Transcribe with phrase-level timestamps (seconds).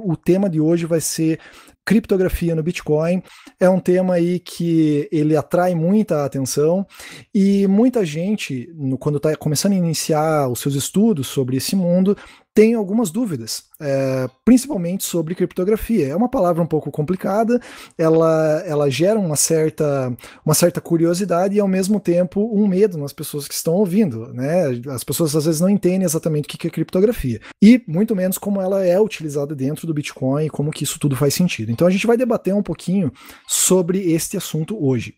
[0.00, 1.40] O tema de hoje vai ser
[1.84, 3.20] criptografia no Bitcoin.
[3.58, 6.86] É um tema aí que ele atrai muita atenção
[7.34, 8.68] e muita gente,
[9.00, 12.16] quando está começando a iniciar os seus estudos sobre esse mundo,
[12.58, 16.08] tem algumas dúvidas, é, principalmente sobre criptografia.
[16.08, 17.60] É uma palavra um pouco complicada,
[17.96, 20.12] ela, ela gera uma certa,
[20.44, 24.34] uma certa curiosidade e, ao mesmo tempo, um medo nas pessoas que estão ouvindo.
[24.34, 24.82] Né?
[24.88, 28.60] As pessoas às vezes não entendem exatamente o que é criptografia e, muito menos, como
[28.60, 31.70] ela é utilizada dentro do Bitcoin e como que isso tudo faz sentido.
[31.70, 33.12] Então, a gente vai debater um pouquinho
[33.46, 35.14] sobre este assunto hoje.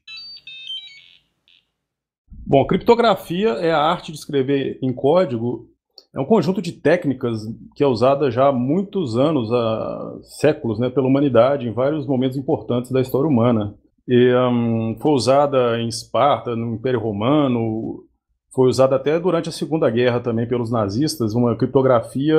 [2.46, 5.69] Bom, criptografia é a arte de escrever em código
[6.14, 7.42] é um conjunto de técnicas
[7.74, 12.36] que é usada já há muitos anos, há séculos, né, pela humanidade, em vários momentos
[12.36, 13.74] importantes da história humana.
[14.08, 18.04] E um, foi usada em Esparta, no Império Romano,
[18.52, 22.36] foi usada até durante a Segunda Guerra também pelos nazistas, uma criptografia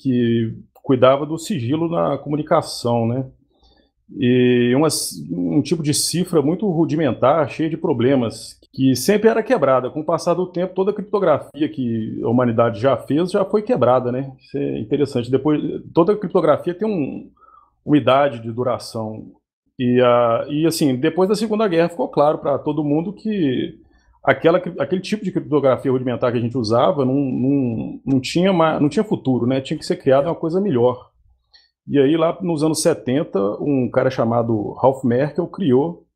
[0.00, 3.24] que cuidava do sigilo na comunicação, né?
[4.10, 4.88] E uma,
[5.30, 9.90] um tipo de cifra muito rudimentar, cheia de problemas, que sempre era quebrada.
[9.90, 13.62] Com o passar do tempo, toda a criptografia que a humanidade já fez já foi
[13.62, 14.32] quebrada, né?
[14.38, 15.30] Isso é interessante.
[15.30, 15.60] Depois,
[15.94, 17.30] toda a criptografia tem um,
[17.84, 19.32] uma idade de duração.
[19.78, 23.78] E, a, e assim, depois da Segunda Guerra ficou claro para todo mundo que
[24.22, 28.88] aquela, aquele tipo de criptografia rudimentar que a gente usava não, não, não, tinha, não
[28.88, 29.60] tinha futuro, né?
[29.60, 31.11] Tinha que ser criada uma coisa melhor.
[31.86, 36.06] E aí, lá nos anos 70, um cara chamado Ralph Merkel criou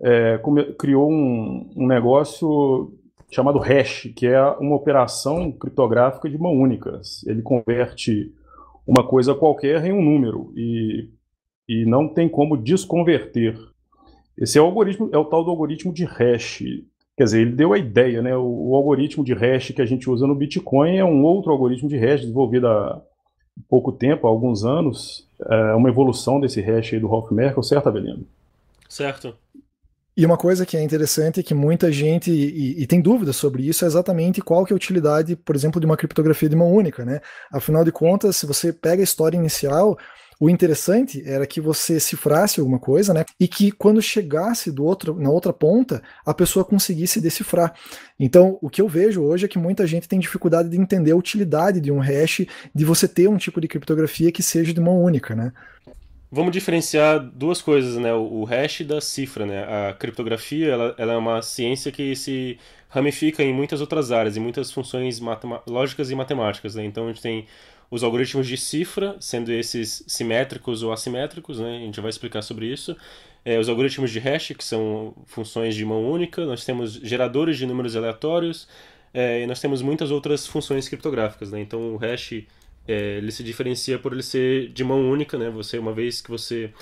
[0.00, 0.40] é,
[0.78, 2.92] criou um, um, negócio
[3.30, 7.00] chamado hash, que é uma operação criptográfica de mão única.
[7.26, 8.32] Ele converte
[8.86, 11.08] uma coisa qualquer em um número e,
[11.68, 13.58] e não tem como desconverter.
[14.38, 16.62] Esse é o algoritmo, é o tal do algoritmo de hash.
[17.16, 18.36] Quer dizer, ele deu a ideia, né?
[18.36, 21.88] O, o algoritmo de hash que a gente usa no Bitcoin é um outro algoritmo
[21.88, 23.02] de hash desenvolvido há
[23.68, 27.88] pouco tempo, há alguns anos, é uma evolução desse hash aí do Ralph Merkel, certo,
[27.88, 28.26] Avelino?
[28.88, 29.34] Certo.
[30.16, 33.68] E uma coisa que é interessante é que muita gente, e, e, tem dúvidas sobre
[33.68, 36.72] isso, é exatamente qual que é a utilidade, por exemplo, de uma criptografia de mão
[36.72, 37.20] única, né?
[37.52, 39.98] Afinal de contas, se você pega a história inicial,
[40.38, 43.24] o interessante era que você cifrasse alguma coisa, né?
[43.40, 47.74] E que quando chegasse do outro, na outra ponta, a pessoa conseguisse decifrar.
[48.20, 51.16] Então, o que eu vejo hoje é que muita gente tem dificuldade de entender a
[51.16, 55.02] utilidade de um hash, de você ter um tipo de criptografia que seja de mão
[55.02, 55.52] única, né?
[56.30, 58.12] Vamos diferenciar duas coisas, né?
[58.12, 59.62] O hash da cifra, né?
[59.62, 62.58] A criptografia, ela, ela é uma ciência que se
[62.88, 65.20] ramifica em muitas outras áreas, em muitas funções
[65.66, 66.84] lógicas e matemáticas, né?
[66.84, 67.46] Então a gente tem
[67.90, 71.76] os algoritmos de cifra, sendo esses simétricos ou assimétricos, né?
[71.76, 72.96] A gente vai explicar sobre isso.
[73.44, 76.44] É, os algoritmos de hash, que são funções de mão única.
[76.44, 78.68] Nós temos geradores de números aleatórios.
[79.14, 81.60] É, e nós temos muitas outras funções criptográficas, né?
[81.60, 82.44] Então o hash
[82.88, 85.50] é, ele se diferencia por ele ser de mão única, né?
[85.50, 86.72] Você, uma vez que você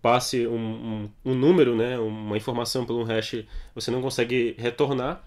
[0.00, 1.98] passe um, um, um número, né?
[1.98, 3.44] Uma informação por um hash,
[3.74, 5.22] você não consegue retornar.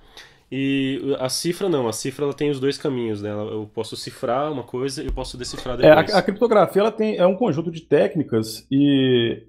[0.55, 3.31] E a cifra não, a cifra ela tem os dois caminhos, né?
[3.31, 6.09] Eu posso cifrar uma coisa e eu posso decifrar depois.
[6.09, 9.47] É, a, a, criptografia ela tem, é um conjunto de técnicas e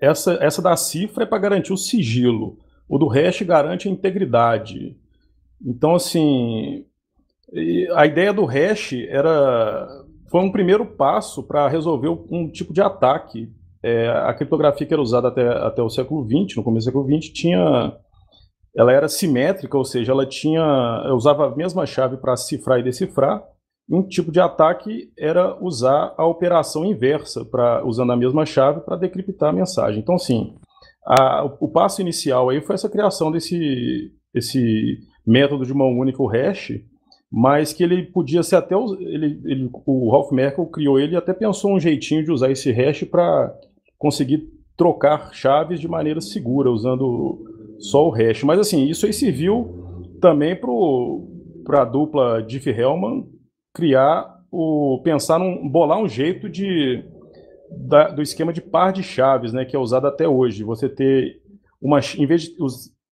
[0.00, 2.56] essa, essa da cifra é para garantir o sigilo.
[2.88, 4.96] O do hash garante a integridade.
[5.62, 6.86] Então, assim,
[7.94, 9.86] a ideia do hash era
[10.30, 13.52] foi um primeiro passo para resolver um tipo de ataque.
[13.82, 17.20] É, a criptografia que era usada até, até o século XX, no começo do século
[17.20, 17.92] XX, tinha,
[18.78, 20.62] ela era simétrica, ou seja, ela tinha,
[21.12, 23.42] usava a mesma chave para cifrar e decifrar.
[23.90, 28.94] Um tipo de ataque era usar a operação inversa, pra, usando a mesma chave para
[28.94, 29.98] decriptar a mensagem.
[29.98, 30.54] Então, sim,
[31.04, 36.80] a, o passo inicial aí foi essa criação desse, desse método de mão única, hash,
[37.28, 38.76] mas que ele podia ser até.
[38.76, 42.70] Ele, ele, o Ralph Merkel criou ele e até pensou um jeitinho de usar esse
[42.70, 43.52] hash para
[43.98, 48.44] conseguir trocar chaves de maneira segura, usando só o hash.
[48.44, 50.58] Mas assim, isso aí serviu também
[51.64, 53.26] para a dupla Diff-Hellman
[53.74, 55.00] criar o.
[55.04, 55.68] pensar num.
[55.68, 57.04] bolar um jeito de.
[57.70, 60.64] Da, do esquema de par de chaves, né, que é usado até hoje.
[60.64, 61.40] Você ter
[61.80, 62.00] uma.
[62.16, 62.56] Em vez de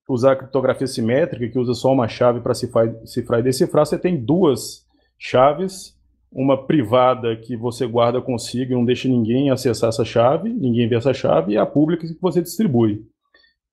[0.08, 3.98] usar a criptografia simétrica, que usa só uma chave para cifrar, cifrar e decifrar, você
[3.98, 4.86] tem duas
[5.18, 5.96] chaves,
[6.30, 10.96] uma privada que você guarda consigo e não deixa ninguém acessar essa chave, ninguém vê
[10.96, 13.04] essa chave, e a pública que você distribui.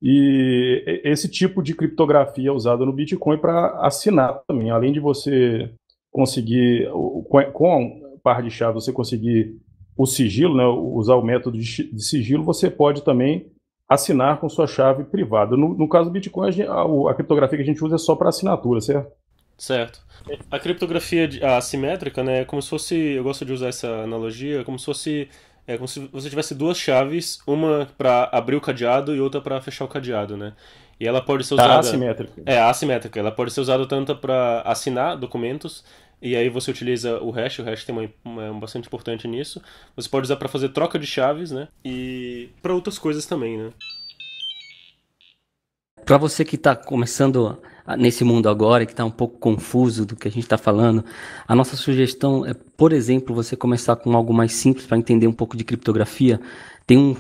[0.06, 4.70] E esse tipo de criptografia é usada no Bitcoin para assinar também.
[4.70, 5.72] Além de você
[6.12, 6.90] conseguir,
[7.30, 9.56] com a par de chave, você conseguir
[9.96, 13.50] o sigilo, né, usar o método de sigilo, você pode também
[13.88, 15.56] assinar com sua chave privada.
[15.56, 18.14] No, no caso do Bitcoin, a, a, a, criptografia que a gente usa é só
[18.14, 19.10] para assinatura, certo?
[19.58, 20.02] Certo.
[20.52, 24.78] A criptografia assimétrica, né, é como se fosse, eu gosto de usar essa analogia, como
[24.78, 25.30] se fosse
[25.68, 29.62] é como se você tivesse duas chaves, uma para abrir o cadeado e outra para
[29.62, 30.54] fechar o cadeado, né?
[31.00, 31.80] E ela pode ser usada.
[31.80, 32.42] assimétrica.
[32.46, 33.20] É, assimétrica.
[33.20, 35.84] Ela pode ser usada tanto para assinar documentos,
[36.22, 39.62] e aí você utiliza o hash, o hash tem uma, uma bastante importante nisso.
[39.96, 41.68] Você pode usar para fazer troca de chaves, né?
[41.84, 43.72] E para outras coisas também, né?
[46.06, 47.58] Para você que está começando
[47.98, 51.04] nesse mundo agora, que está um pouco confuso do que a gente está falando,
[51.48, 55.34] a nossa sugestão é, por exemplo, você começar com algo mais simples para entender um
[55.34, 56.40] pouco de criptografia.
[56.86, 57.16] Tem um,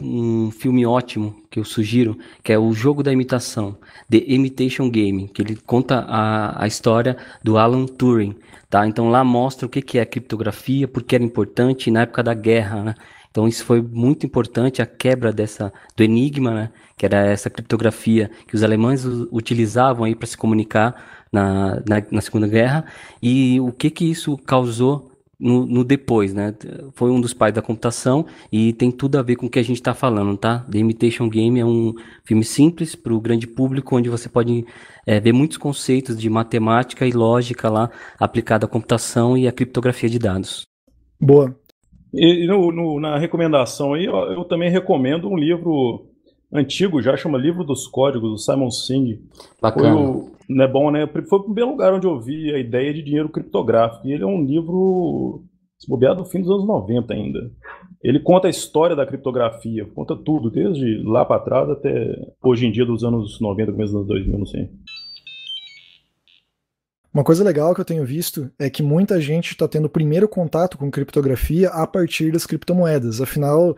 [0.47, 3.77] um, filme ótimo que eu sugiro, que é o Jogo da Imitação,
[4.09, 8.35] The Imitation Game, que ele conta a, a história do Alan Turing,
[8.69, 8.85] tá?
[8.85, 12.83] Então lá mostra o que, que é criptografia, porque era importante na época da guerra,
[12.83, 12.95] né?
[13.33, 16.69] Então isso foi muito importante a quebra dessa do enigma, né?
[16.95, 22.21] Que era essa criptografia que os alemães utilizavam aí para se comunicar na, na, na,
[22.21, 22.85] Segunda Guerra
[23.19, 26.53] e o que que isso causou no, no, depois, né?
[26.93, 29.63] Foi um dos pais da computação e tem tudo a ver com o que a
[29.63, 30.59] gente está falando, tá?
[30.69, 34.63] The Imitation Game é um filme simples para o grande público, onde você pode
[35.07, 37.89] é, ver muitos conceitos de matemática e lógica lá
[38.19, 40.67] aplicada à computação e à criptografia de dados.
[41.19, 41.62] Boa.
[42.13, 46.05] E no, no, na recomendação aí, eu, eu, também recomendo um livro
[46.53, 49.19] antigo, já chama Livro dos Códigos, do Simon Singh.
[49.59, 49.93] Bacana.
[49.93, 51.07] Foi o, não é bom, né?
[51.27, 54.07] Foi o primeiro lugar onde eu vi a ideia de dinheiro criptográfico.
[54.07, 55.43] E ele é um livro
[55.87, 57.51] bobeado do fim dos anos 90 ainda.
[58.03, 62.71] Ele conta a história da criptografia, conta tudo, desde lá para trás até hoje em
[62.71, 64.69] dia, dos anos 90, começo dos anos 2000, não sei.
[67.13, 70.27] Uma coisa legal que eu tenho visto é que muita gente está tendo o primeiro
[70.27, 73.21] contato com criptografia a partir das criptomoedas.
[73.21, 73.75] Afinal,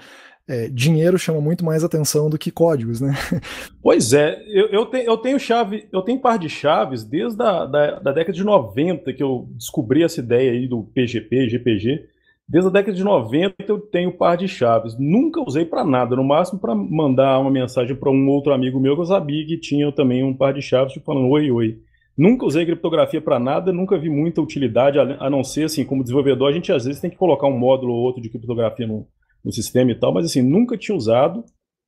[0.48, 3.14] é, dinheiro chama muito mais atenção do que códigos, né?
[3.84, 7.66] Pois é, eu, eu, te, eu tenho chave, eu tenho par de chaves desde a
[7.66, 12.06] da, da década de 90 que eu descobri essa ideia aí do PGP, GPG.
[12.48, 14.96] Desde a década de 90 eu tenho par de chaves.
[14.98, 18.96] Nunca usei para nada, no máximo para mandar uma mensagem para um outro amigo meu
[18.96, 21.80] que eu sabia que tinha também um par de chaves, tipo falando oi, oi.
[22.18, 26.50] Nunca usei criptografia para nada, nunca vi muita utilidade, a não ser assim, como desenvolvedor,
[26.50, 29.06] a gente às vezes tem que colocar um módulo ou outro de criptografia no,
[29.44, 31.44] no sistema e tal, mas assim, nunca tinha usado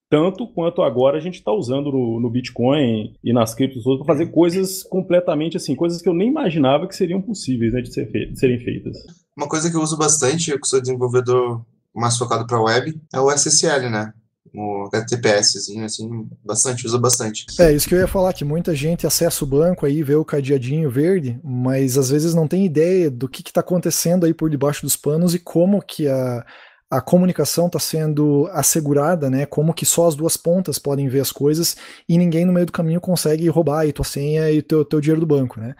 [0.09, 4.27] tanto quanto agora a gente está usando no, no, Bitcoin e nas criptos para fazer
[4.27, 8.39] coisas completamente assim, coisas que eu nem imaginava que seriam possíveis né, de, ser de
[8.39, 8.97] serem feitas.
[9.35, 11.61] Uma coisa que eu uso bastante, eu sou desenvolvedor
[11.93, 14.13] mais focado para web, é o SSL, né?
[14.57, 17.45] O HTTPS, assim, bastante, usa bastante.
[17.59, 20.25] É, isso que eu ia falar, que muita gente acessa o banco aí, vê o
[20.25, 24.81] cadeadinho verde, mas às vezes não tem ideia do que está acontecendo aí por debaixo
[24.81, 26.43] dos panos e como que a,
[26.89, 29.45] a comunicação está sendo assegurada, né?
[29.45, 31.75] Como que só as duas pontas podem ver as coisas
[32.07, 35.19] e ninguém no meio do caminho consegue roubar aí tua senha e teu, teu dinheiro
[35.19, 35.75] do banco, né?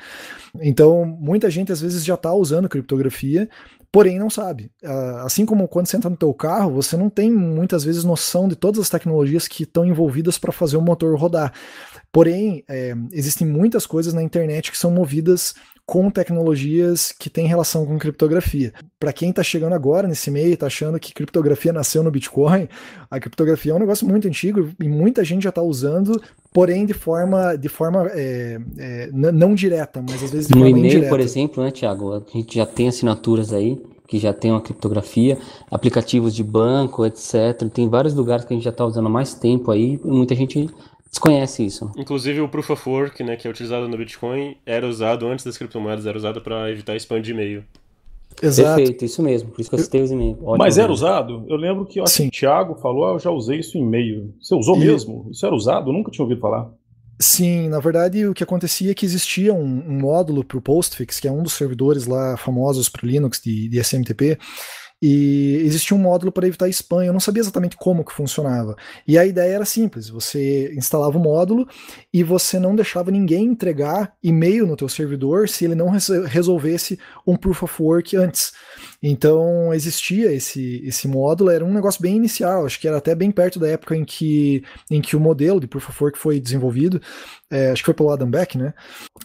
[0.62, 3.50] Então, muita gente às vezes já está usando criptografia,
[3.92, 4.72] porém não sabe.
[4.84, 8.48] Ah, assim como quando você entra no teu carro, você não tem muitas vezes noção
[8.48, 11.54] de todas as tecnologias que estão envolvidas para fazer o motor rodar.
[12.12, 15.54] Porém, é, existem muitas coisas na internet que são movidas
[15.88, 18.74] com tecnologias que têm relação com criptografia.
[19.00, 22.68] Para quem está chegando agora nesse meio e está achando que criptografia nasceu no Bitcoin,
[23.10, 26.94] a criptografia é um negócio muito antigo e muita gente já está usando, porém de
[26.94, 31.22] forma, de forma é, é, não direta, mas às vezes de no forma e-mail, por
[31.22, 32.14] exemplo, né, Tiago?
[32.14, 35.38] A gente já tem assinaturas aí que já tem uma criptografia,
[35.72, 37.70] aplicativos de banco, etc.
[37.74, 40.70] Tem vários lugares que a gente já está usando há mais tempo aí, muita gente
[41.18, 41.92] desconhece isso.
[41.98, 45.58] Inclusive o Proof of Work, né, que é utilizado no Bitcoin, era usado antes das
[45.58, 47.64] criptomoedas, era usado para evitar spam de e-mail.
[48.42, 48.76] Exato.
[48.76, 49.50] Perfeito, isso mesmo.
[49.50, 50.38] Por isso que eu citei os e-mails.
[50.58, 51.44] Mas era usado?
[51.48, 54.34] Eu lembro que o Thiago falou, ah, eu já usei isso em e-mail.
[54.40, 54.80] Você usou e...
[54.80, 55.28] mesmo?
[55.32, 55.90] Isso era usado?
[55.90, 56.70] Eu nunca tinha ouvido falar.
[57.20, 61.20] Sim, na verdade o que acontecia é que existia um, um módulo para o Postfix,
[61.20, 64.38] que é um dos servidores lá famosos para o Linux de, de SMTP,
[65.02, 68.76] e existia um módulo para evitar spam, eu não sabia exatamente como que funcionava.
[69.08, 71.68] E a ideia era simples, você instalava o módulo
[72.12, 75.90] e você não deixava ninguém entregar e-mail no teu servidor se ele não
[76.26, 78.54] resolvesse um proof of work antes.
[79.02, 83.30] Então existia esse, esse módulo, era um negócio bem inicial, acho que era até bem
[83.30, 87.00] perto da época em que, em que o modelo de proof of work foi desenvolvido,
[87.52, 88.74] é, acho que foi pelo Adam Beck, né?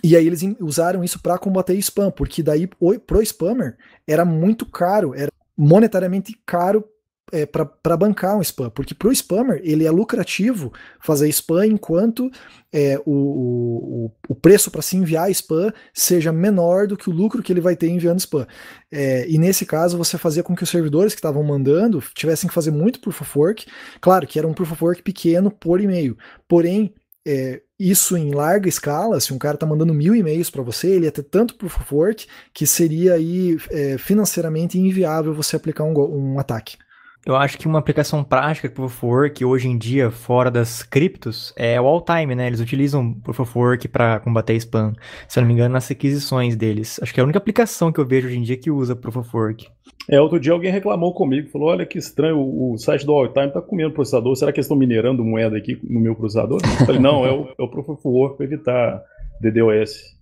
[0.04, 2.68] E aí eles usaram isso para combater spam, porque daí
[3.06, 3.76] pro spammer
[4.06, 6.85] era muito caro, era monetariamente caro
[7.32, 12.30] é, para bancar um spam, porque para o spammer ele é lucrativo fazer spam enquanto
[12.71, 17.42] é, o, o, o, preço para se enviar spam seja menor do que o lucro
[17.42, 18.47] que ele vai ter enviando spam.
[18.90, 22.54] É, e nesse caso você fazia com que os servidores que estavam mandando tivessem que
[22.54, 23.66] fazer muito proof of work,
[24.00, 26.92] claro que era um proof of work pequeno por e-mail, porém
[27.26, 31.04] é, isso em larga escala, se um cara está mandando mil e-mails para você, ele
[31.06, 35.94] ia ter tanto proof of work que seria aí é, financeiramente inviável você aplicar um,
[35.98, 36.76] um ataque.
[37.24, 40.82] Eu acho que uma aplicação prática que Proof of Work hoje em dia, fora das
[40.82, 42.48] criptos, é o all-time, né?
[42.48, 44.92] Eles utilizam Proof of Work para combater spam,
[45.28, 46.98] se eu não me engano, nas requisições deles.
[47.00, 49.18] Acho que é a única aplicação que eu vejo hoje em dia que usa Proof
[49.18, 49.68] of Work.
[50.10, 53.62] É, outro dia alguém reclamou comigo, falou: olha que estranho, o, site do All-Time tá
[53.62, 56.60] comendo processador, será que eles estão minerando moeda aqui no meu processador?
[56.80, 59.02] Eu falei, não, é o, é o Proof of Work para evitar
[59.40, 60.20] DDoS.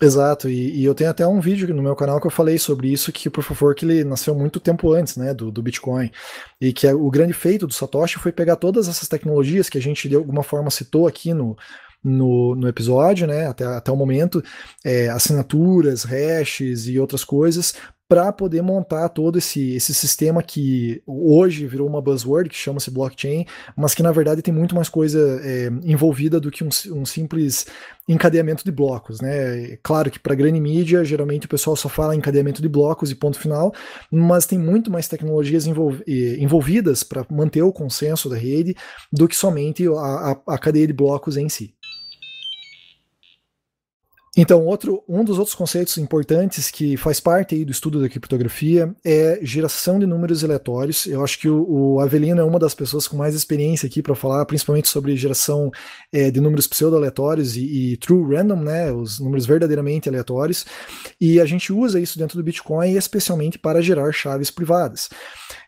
[0.00, 2.88] Exato, e, e, eu tenho até um vídeo no meu canal que eu falei sobre
[2.88, 6.10] isso, que Proof of Work ele nasceu muito tempo antes, né, do, do Bitcoin,
[6.60, 9.82] e que é, o grande feito do Satoshi foi pegar todas essas tecnologias que a
[9.82, 11.56] gente de alguma forma citou aqui no,
[12.02, 14.42] no, no episódio, né, até, até o momento,
[14.84, 17.74] é, assinaturas, hashes e outras coisas,
[18.12, 23.46] para poder montar todo esse, esse sistema que hoje virou uma buzzword, que chama-se blockchain,
[23.74, 27.64] mas que na verdade tem muito mais coisa é, envolvida do que um, um, simples
[28.06, 29.22] encadeamento de blocos.
[29.22, 29.78] Né?
[29.82, 33.40] Claro que para grande mídia, geralmente o pessoal só fala encadeamento de blocos e ponto
[33.40, 33.72] final,
[34.10, 38.76] mas tem muito mais tecnologias envolv envolvidas para manter o consenso da rede
[39.10, 39.90] do que somente a,
[40.46, 41.72] a, a cadeia de blocos em si.
[44.34, 48.94] Então, outro, um dos outros conceitos importantes que faz parte aí do estudo da criptografia
[49.04, 51.04] é geração de números aleatórios.
[51.04, 54.14] Eu acho que o, o Avelino é uma das pessoas com mais experiência aqui para
[54.14, 55.70] falar, principalmente sobre geração
[56.10, 60.64] é, de números pseudo-aleatórios e, e, true random, né, os números verdadeiramente aleatórios.
[61.20, 65.10] E a gente usa isso dentro do Bitcoin, especialmente para gerar chaves privadas.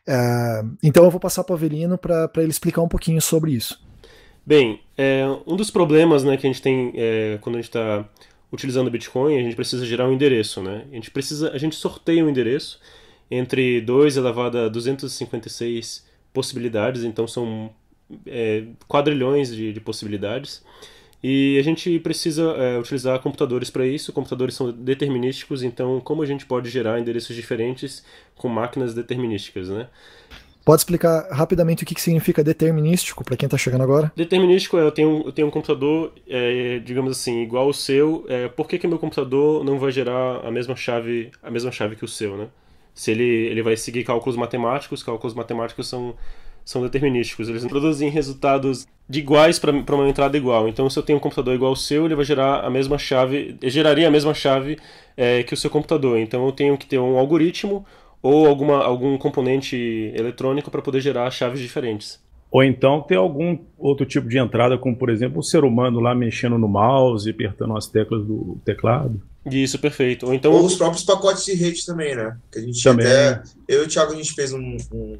[0.08, 3.78] Uh, então, eu vou passar para o Avelino para ele explicar um pouquinho sobre isso.
[4.46, 8.08] Bem, é, um dos problemas né, que a gente tem é, quando a gente está
[8.54, 10.84] utilizando Bitcoin, a gente precisa gerar um endereço, né?
[10.90, 12.80] A gente precisa, a gente sorteia um endereço
[13.30, 17.70] entre 2 elevado a 256 possibilidades, então são
[18.26, 20.64] é, quadrilhões de, de, possibilidades.
[21.22, 24.12] E a gente precisa é, utilizar computadores para isso.
[24.12, 28.04] Computadores são determinísticos, então como a gente pode gerar endereços diferentes
[28.36, 29.88] com máquinas determinísticas, né?
[30.64, 34.10] Pode explicar rapidamente o que, que significa determinístico para quem está chegando agora?
[34.16, 38.24] Determinístico é eu tenho, eu tenho um computador, é, digamos assim, igual ao seu.
[38.28, 41.96] É, por que, que meu computador não vai gerar a mesma chave, a mesma chave
[41.96, 42.48] que o seu, né?
[42.94, 46.14] Se ele, ele vai seguir cálculos matemáticos, cálculos matemáticos são,
[46.64, 47.48] são determinísticos.
[47.48, 50.66] Eles produzem resultados de iguais para uma entrada igual.
[50.66, 53.54] Então, se eu tenho um computador igual ao seu, ele vai gerar a mesma chave,
[53.64, 54.78] geraria a mesma chave
[55.14, 56.16] é, que o seu computador.
[56.18, 57.84] Então, eu tenho que ter um algoritmo
[58.24, 59.76] ou alguma, algum componente
[60.16, 62.18] eletrônico para poder gerar chaves diferentes.
[62.50, 66.14] Ou então ter algum outro tipo de entrada, como por exemplo o ser humano lá
[66.14, 69.20] mexendo no mouse, apertando as teclas do teclado.
[69.44, 70.24] Isso, perfeito.
[70.24, 70.52] Ou, então...
[70.52, 72.34] Ou os próprios pacotes de rede também, né?
[72.50, 73.06] Que a gente também.
[73.06, 73.42] até.
[73.68, 75.18] Eu e o Thiago a gente fez um, um,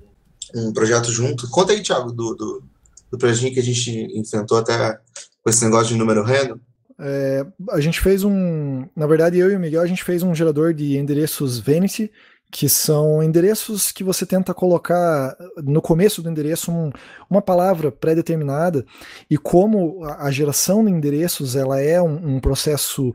[0.54, 1.50] um projeto junto.
[1.50, 2.62] Conta aí, Thiago, do, do,
[3.10, 4.98] do projeto que a gente enfrentou até
[5.42, 6.56] com esse negócio de número random.
[6.98, 8.86] É, a gente fez um.
[8.96, 12.10] Na verdade, eu e o Miguel, a gente fez um gerador de endereços Venice
[12.54, 16.92] que são endereços que você tenta colocar no começo do endereço um,
[17.28, 18.86] uma palavra pré-determinada
[19.28, 23.12] e como a, geração de endereços ela é um, um processo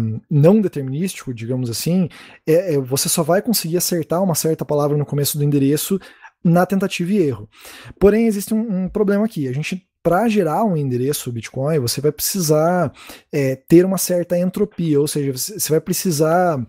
[0.00, 2.08] um, não determinístico, digamos assim,
[2.46, 5.98] é, é, você só vai conseguir acertar uma certa palavra no começo do endereço
[6.44, 7.48] na tentativa e erro.
[7.98, 9.48] Porém, existe um, um problema aqui.
[9.48, 12.92] A gente para gerar um endereço Bitcoin, você vai precisar
[13.32, 16.60] é, ter uma certa entropia, ou seja, você vai precisar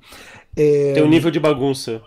[0.56, 0.94] é...
[0.94, 2.02] Tem um nível de bagunça.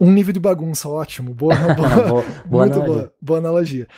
[0.00, 1.34] Um nível de bagunça, ótimo.
[1.34, 2.86] Boa, boa, boa, boa muito analogia.
[2.86, 3.88] boa, boa analogia.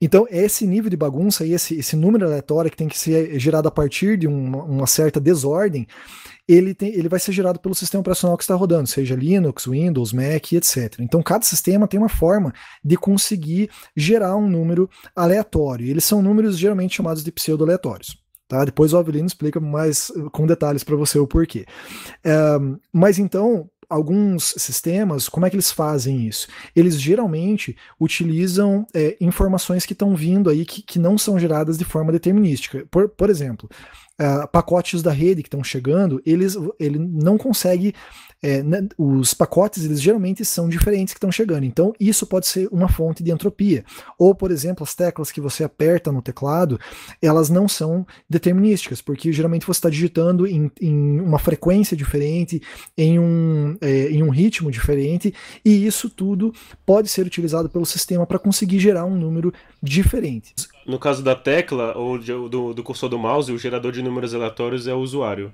[0.00, 3.68] Então, esse nível de bagunça e esse, esse número aleatório que tem que ser gerado
[3.68, 5.86] a partir de uma, uma certa desordem,
[6.52, 10.12] ele, tem, ele vai ser gerado pelo sistema operacional que está rodando, seja Linux, Windows,
[10.12, 10.96] Mac, etc.
[10.98, 12.52] Então, cada sistema tem uma forma
[12.82, 15.86] de conseguir gerar um número aleatório.
[15.86, 18.18] Eles são números geralmente chamados de pseudo-aleatórios.
[18.48, 18.64] Tá?
[18.64, 21.64] Depois o Avelino explica mais eh, com detalhes para você o porquê.
[22.92, 26.46] Mas então, alguns sistemas, como é que eles fazem isso?
[26.74, 31.84] Eles geralmente utilizam é, informações que estão vindo aí que, que não são geradas de
[31.84, 32.86] forma determinística.
[32.88, 33.68] Por, por exemplo,
[34.20, 37.94] uh, pacotes da rede que estão chegando, eles, ele não consegue
[38.42, 41.64] é, né, os pacotes eles geralmente são diferentes que estão chegando.
[41.64, 43.84] Então, isso pode ser uma fonte de entropia.
[44.18, 46.80] Ou, por exemplo, as teclas que você aperta no teclado,
[47.20, 52.62] elas não são determinísticas, porque geralmente você está digitando em, em, uma frequência diferente,
[52.96, 55.34] em um, é, em um ritmo diferente,
[55.64, 56.52] e isso tudo
[56.86, 60.54] pode ser utilizado pelo sistema para conseguir gerar um número diferente.
[60.90, 64.88] No caso da tecla ou do, do cursor do mouse, o gerador de números aleatórios
[64.88, 65.52] é o usuário.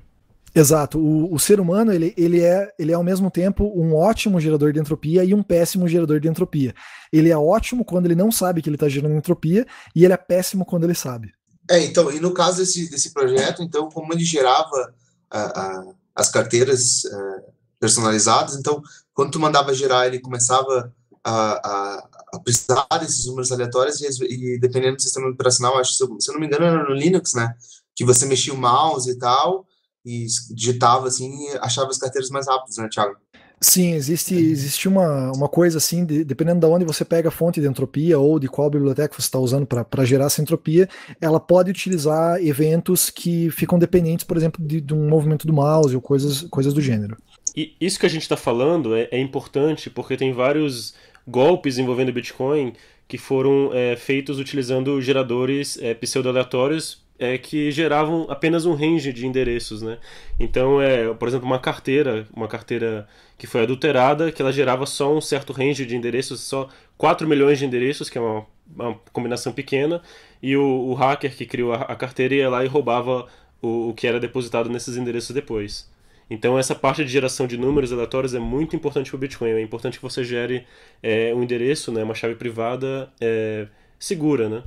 [0.55, 0.99] Exato.
[0.99, 4.73] O, o, ser humano ele, ele, é, ele é ao mesmo tempo um ótimo gerador
[4.73, 6.75] de entropia e um péssimo gerador de entropia.
[7.13, 10.17] Ele é ótimo quando ele não sabe que ele está gerando entropia e ele é
[10.17, 11.35] péssimo quando ele sabe.
[11.71, 14.95] É, então, e no caso desse, desse projeto, então, como ele gerava
[15.31, 17.41] a, a, as carteiras a,
[17.79, 18.81] personalizadas, então,
[19.13, 20.91] quando tu mandava gerar, ele começava
[21.23, 26.31] a precisar desses números aleatórios e, e, dependendo do sistema operacional, acho, se eu, se
[26.31, 27.55] eu não me engano, era no Linux, né?
[27.95, 29.67] Que você mexia o mouse e tal,
[30.05, 33.17] e digitava assim, e achava as carteiras mais rápidas, né, Thiago?
[33.59, 37.59] Sim, existe, existe uma, uma coisa assim, de, dependendo de onde você pega a fonte
[37.59, 40.87] de entropia ou de qual biblioteca você está usando para gerar essa entropia,
[41.21, 45.95] ela pode utilizar eventos que ficam dependentes, por exemplo, de, de um movimento do mouse
[45.95, 47.17] ou coisas, coisas do gênero.
[47.57, 50.95] E isso que a gente está falando é, é, importante porque tem vários
[51.27, 52.73] golpes envolvendo Bitcoin
[53.09, 59.27] que foram é, feitos utilizando geradores é, pseudo-aleatórios é, que geravam apenas um range de
[59.27, 59.99] endereços, né?
[60.39, 65.15] Então, é, por exemplo, uma carteira, uma carteira que foi adulterada, que ela gerava só
[65.15, 66.69] um certo range de endereços, só
[66.99, 70.03] 4 milhões de endereços, que é uma, uma combinação pequena,
[70.43, 73.27] e o, o, hacker que criou a, a, carteira ia lá e roubava
[73.63, 75.89] o, o que era depositado nesses endereços depois.
[76.29, 79.51] Então essa parte de geração de números aleatórios é muito importante para o Bitcoin.
[79.51, 80.65] É importante que você gere
[81.03, 83.69] é, um endereço, né, uma chave privada é,
[83.99, 84.63] segura, né?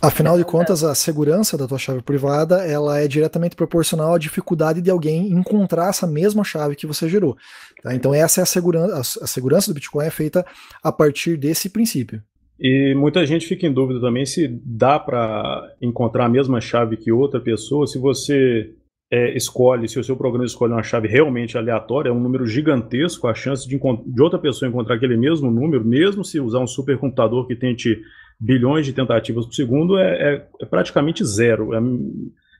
[0.00, 4.80] Afinal de contas, a segurança da tua chave privada ela é diretamente proporcional à dificuldade
[4.80, 7.36] de alguém encontrar essa mesma chave que você gerou.
[7.82, 7.94] Tá?
[7.94, 10.46] Então essa é a segurança, a segurança do Bitcoin é feita
[10.82, 12.22] a partir desse princípio.
[12.60, 17.10] E muita gente fica em dúvida também se dá para encontrar a mesma chave que
[17.10, 18.72] outra pessoa, se você
[19.10, 23.26] é, escolhe, se o seu programa escolhe uma chave realmente aleatória, é um número gigantesco,
[23.26, 27.46] a chance de, de outra pessoa encontrar aquele mesmo número, mesmo se usar um supercomputador
[27.46, 28.02] que tente
[28.38, 31.74] bilhões de tentativas por segundo é, é, é praticamente zero.
[31.74, 31.78] É,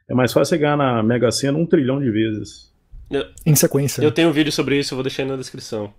[0.09, 2.73] é, mais fácil você ganhar na Mega Sena um trilhão de vezes.
[3.11, 4.03] Eu, em sequência.
[4.03, 5.93] Eu tenho um vídeo sobre isso, eu vou deixar aí na descrição.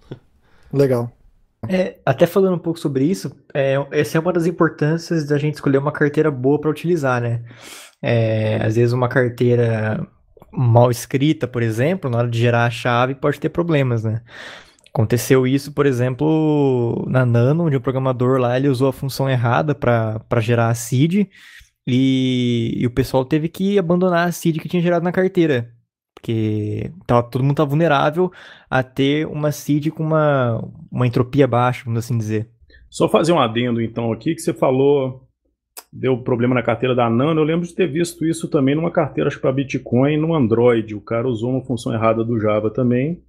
[0.73, 1.11] Legal.
[1.67, 5.55] É, até falando um pouco sobre isso, é, essa é uma das importâncias da gente
[5.55, 7.43] escolher uma carteira boa para utilizar, né?
[8.01, 10.07] É, às vezes uma carteira
[10.51, 14.21] mal escrita, por exemplo, na hora de gerar a chave pode ter problemas, né?
[14.93, 19.75] Aconteceu isso, por exemplo, na Nano, onde o programador lá ele usou a função errada
[19.75, 21.27] para gerar a seed
[21.87, 25.71] e, e, o pessoal teve que abandonar a seed que tinha gerado na carteira.
[26.13, 28.31] Porque tava, todo mundo tá vulnerável
[28.69, 32.49] a ter uma seed com uma, uma entropia baixa, vamos assim dizer.
[32.89, 35.28] Só fazer um adendo então aqui, que você falou,
[35.91, 37.41] deu problema na carteira da Nano.
[37.41, 40.95] Eu lembro de ter visto isso também numa carteira, acho para Bitcoin, no Android.
[40.95, 43.21] O cara usou uma função errada do Java também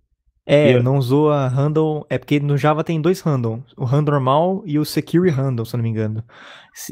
[0.46, 0.82] é, yeah.
[0.82, 2.04] não usou a handle.
[2.10, 5.74] É porque no Java tem dois handles: o handle normal e o secure handle, se
[5.74, 6.24] eu não me engano.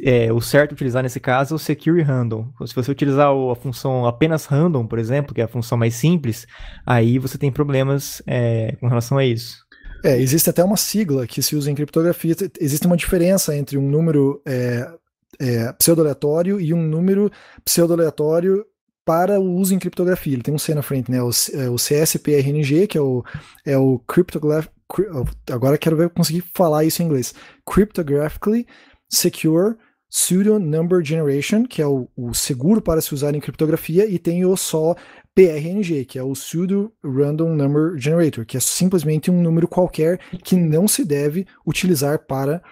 [0.05, 2.47] É, o certo utilizar nesse caso é o secure handle.
[2.67, 6.47] Se você utilizar a função apenas random, por exemplo, que é a função mais simples,
[6.87, 9.57] aí você tem problemas é, com relação a isso.
[10.05, 12.37] É, existe até uma sigla que se usa em criptografia.
[12.61, 14.89] Existe uma diferença entre um número é,
[15.41, 17.31] é, pseudo-aleatório e um número
[17.65, 18.65] pseudo-aleatório
[19.05, 20.35] para o uso em criptografia.
[20.35, 21.23] Ele tem um C na frente, né?
[21.23, 23.25] O, é, o CSPRNG, que é o,
[23.65, 24.69] é o Cryptograph.
[25.51, 27.35] Agora quero ver eu conseguir falar isso em inglês.
[27.65, 28.67] Cryptographically
[29.09, 29.77] Secure
[30.11, 34.45] Pseudo Number Generation, que é o, o, seguro para se usar em criptografia, e tem
[34.45, 34.95] o só
[35.35, 40.57] PRNG, que é o Pseudo Random Number Generator, que é simplesmente um número qualquer que
[40.57, 42.63] não se deve utilizar para,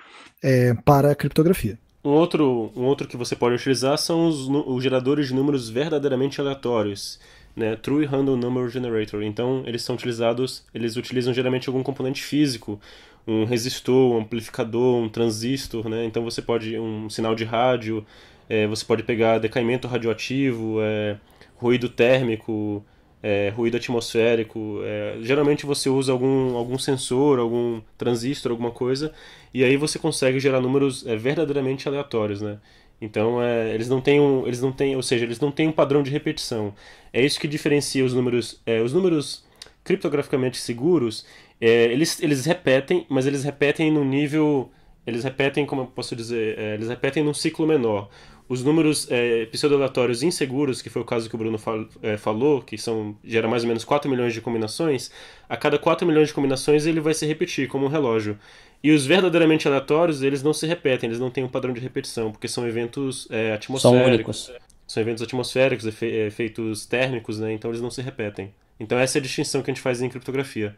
[0.42, 1.78] é, para a criptografia.
[2.06, 6.40] Um outro, um outro que você pode utilizar são os, os geradores de números verdadeiramente
[6.40, 7.18] aleatórios,
[7.56, 7.74] né?
[7.74, 9.24] True Random Number Generator.
[9.24, 12.80] Então, eles são utilizados, eles utilizam geralmente algum componente físico,
[13.26, 16.04] um resistor, um amplificador, um transistor, né?
[16.04, 18.06] Então, você pode um sinal de rádio,
[18.48, 21.18] é, você pode pegar decaimento radioativo, é,
[21.56, 22.84] ruído térmico,
[23.26, 24.80] é, ruído atmosférico.
[24.84, 29.12] É, geralmente você usa algum, algum sensor, algum transistor, alguma coisa,
[29.52, 32.58] e aí você consegue gerar números é, verdadeiramente aleatórios, né?
[33.00, 35.72] Então é, eles não têm um, eles não têm, ou seja, eles não têm um
[35.72, 36.72] padrão de repetição.
[37.12, 39.44] É isso que diferencia os números, é, os números
[39.82, 41.26] criptograficamente seguros.
[41.60, 44.70] É, eles, eles repetem, mas eles repetem no nível,
[45.04, 48.08] eles repetem, como eu posso dizer, eles repetem num ciclo menor
[48.48, 52.62] os números é, pseudo-aleatórios inseguros, que foi o caso que o Bruno fal, é, falou,
[52.62, 55.10] que são gera mais ou menos 4 milhões de combinações,
[55.48, 58.38] a cada 4 milhões de combinações ele vai se repetir como um relógio.
[58.82, 62.30] E os verdadeiramente aleatórios, eles não se repetem, eles não têm um padrão de repetição,
[62.30, 64.02] porque são eventos é, atmosféricos.
[64.44, 64.66] São únicos.
[64.86, 67.52] São eventos atmosféricos, efe, efeitos térmicos, né?
[67.52, 68.54] Então eles não se repetem.
[68.78, 70.76] Então essa é a distinção que a gente faz em criptografia.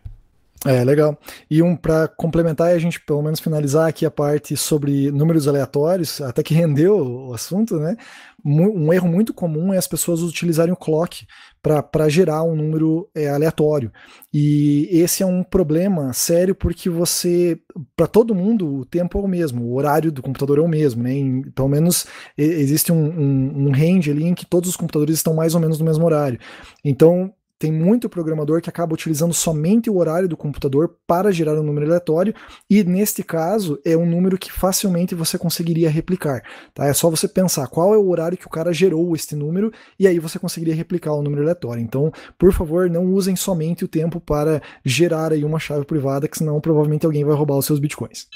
[0.67, 1.17] É, legal.
[1.49, 5.47] E um para complementar e a gente pelo menos finalizar aqui a parte sobre números
[5.47, 7.97] aleatórios, até que rendeu o assunto, né?
[8.45, 11.27] Um erro muito comum é as pessoas utilizarem o clock
[11.61, 13.93] para gerar um número é, aleatório.
[14.33, 17.61] E esse é um problema sério porque você,
[17.97, 21.03] para todo mundo, o tempo é o mesmo, o horário do computador é o mesmo,
[21.03, 21.13] né?
[21.13, 25.35] Em, pelo menos existe um, um, um range ali em que todos os computadores estão
[25.35, 26.39] mais ou menos no mesmo horário.
[26.85, 31.63] Então, tem muito programador que acaba utilizando somente o horário do computador para gerar um
[31.63, 32.35] número aleatório,
[32.71, 36.43] e neste caso é um número que facilmente você conseguiria replicar.
[36.73, 36.87] Tá?
[36.87, 40.07] É só você pensar qual é o horário que o cara gerou este número, e
[40.07, 41.83] aí você conseguiria replicar o número aleatório.
[41.83, 46.39] Então, por favor, não usem somente o tempo para gerar aí uma chave privada, que
[46.39, 48.27] senão provavelmente alguém vai roubar os seus bitcoins.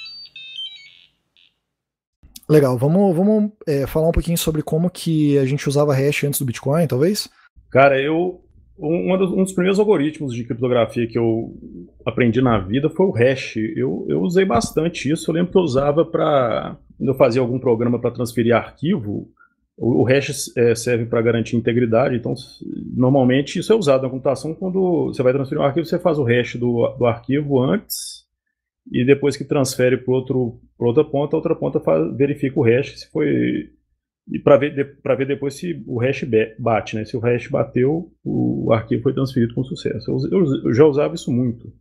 [2.49, 6.41] Legal, vamos, vamos é, falar um pouquinho sobre como que a gente usava hash antes
[6.41, 7.29] do Bitcoin, talvez?
[7.71, 8.41] Cara, eu
[8.79, 11.55] um, dos, um dos primeiros algoritmos de criptografia que eu
[12.05, 13.57] aprendi na vida foi o hash.
[13.77, 15.31] Eu, eu usei bastante isso.
[15.31, 16.77] Eu lembro que eu usava para.
[16.97, 19.29] Quando eu fazia algum programa para transferir arquivo,
[19.77, 22.17] o, o hash é, serve para garantir integridade.
[22.17, 22.35] Então,
[22.95, 24.55] normalmente, isso é usado na computação.
[24.55, 28.23] Quando você vai transferir um arquivo, você faz o hash do, do arquivo antes.
[28.91, 33.11] E depois que transfere para outra ponta, a outra ponta faz, verifica o hash se
[33.11, 33.71] foi
[34.29, 36.25] e para ver, ver depois se o hash
[36.59, 37.05] bate, né?
[37.05, 40.11] Se o hash bateu, o arquivo foi transferido com sucesso.
[40.11, 41.73] Eu, eu, eu já usava isso muito.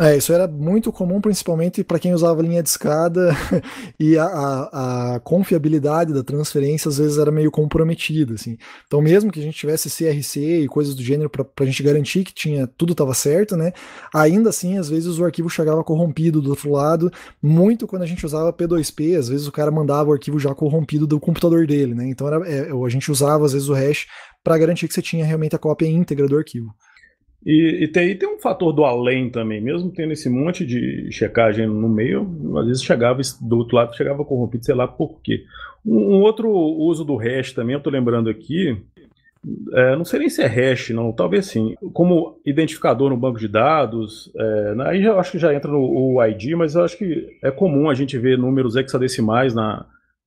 [0.00, 3.36] É, isso era muito comum, principalmente para quem usava linha de escada
[4.00, 8.56] e a, a, a, confiabilidade da transferência às vezes era meio comprometida, assim.
[8.86, 12.24] Então, mesmo que a gente tivesse CRC e coisas do gênero para a gente garantir
[12.24, 13.72] que tinha tudo estava certo, né?
[14.14, 18.24] Ainda assim, às vezes o arquivo chegava corrompido do outro lado, muito quando a gente
[18.24, 22.08] usava P2P, às vezes o cara mandava o arquivo já corrompido do computador dele, né?
[22.08, 24.06] Então, era, é, a gente usava às vezes o hash
[24.42, 26.74] para garantir que você tinha realmente a cópia íntegra do arquivo.
[27.44, 31.88] E, e tem, um fator do além também, mesmo tendo esse monte de checagem no
[31.88, 32.28] meio,
[32.58, 35.44] às vezes chegava do outro lado, chegava corrompido, sei lá por quê.
[35.84, 38.80] Um, um outro uso do hash também, eu estou lembrando aqui,
[39.72, 41.74] é, não sei nem se é hash, não, talvez sim.
[41.92, 46.52] Como identificador no banco de dados, é, aí eu acho que já entra no ID,
[46.52, 49.84] mas eu acho que é comum a gente ver números hexadecimais na,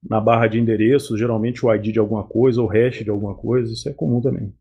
[0.08, 3.72] na barra de endereços, geralmente o ID de alguma coisa ou hash de alguma coisa,
[3.72, 4.52] isso é comum também.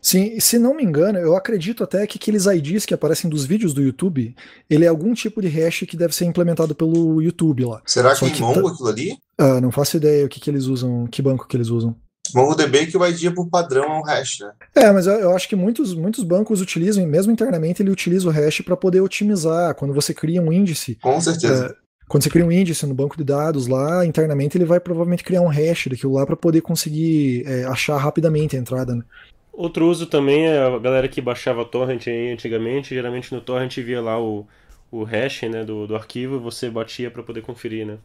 [0.00, 3.72] Sim, se não me engano, eu acredito até que aqueles IDs que aparecem dos vídeos
[3.72, 4.34] do YouTube,
[4.68, 7.82] ele é algum tipo de hash que deve ser implementado pelo YouTube lá.
[7.86, 8.72] Será que, é em Mongo tá...
[8.72, 9.18] aquilo ali?
[9.38, 11.94] Ah, não faço ideia o que, que eles usam, que banco que eles usam.
[12.34, 14.52] MongoDB que o ID por padrão é um hash, né?
[14.74, 18.30] É, mas eu, eu, acho que muitos, muitos bancos utilizam, mesmo internamente, ele utiliza o
[18.30, 19.74] hash para poder otimizar.
[19.74, 20.96] Quando você cria um índice.
[21.02, 21.66] Com certeza.
[21.66, 25.24] É, quando você cria um índice no banco de dados lá, internamente ele vai provavelmente
[25.24, 29.04] criar um hash daquilo lá para poder conseguir é, achar rapidamente a entrada, né?
[29.52, 34.00] Outro uso também é a galera que baixava torrent aí antigamente, geralmente no torrent via
[34.00, 34.46] lá o,
[34.90, 37.98] o hash né, do, do arquivo e você batia para poder conferir, né?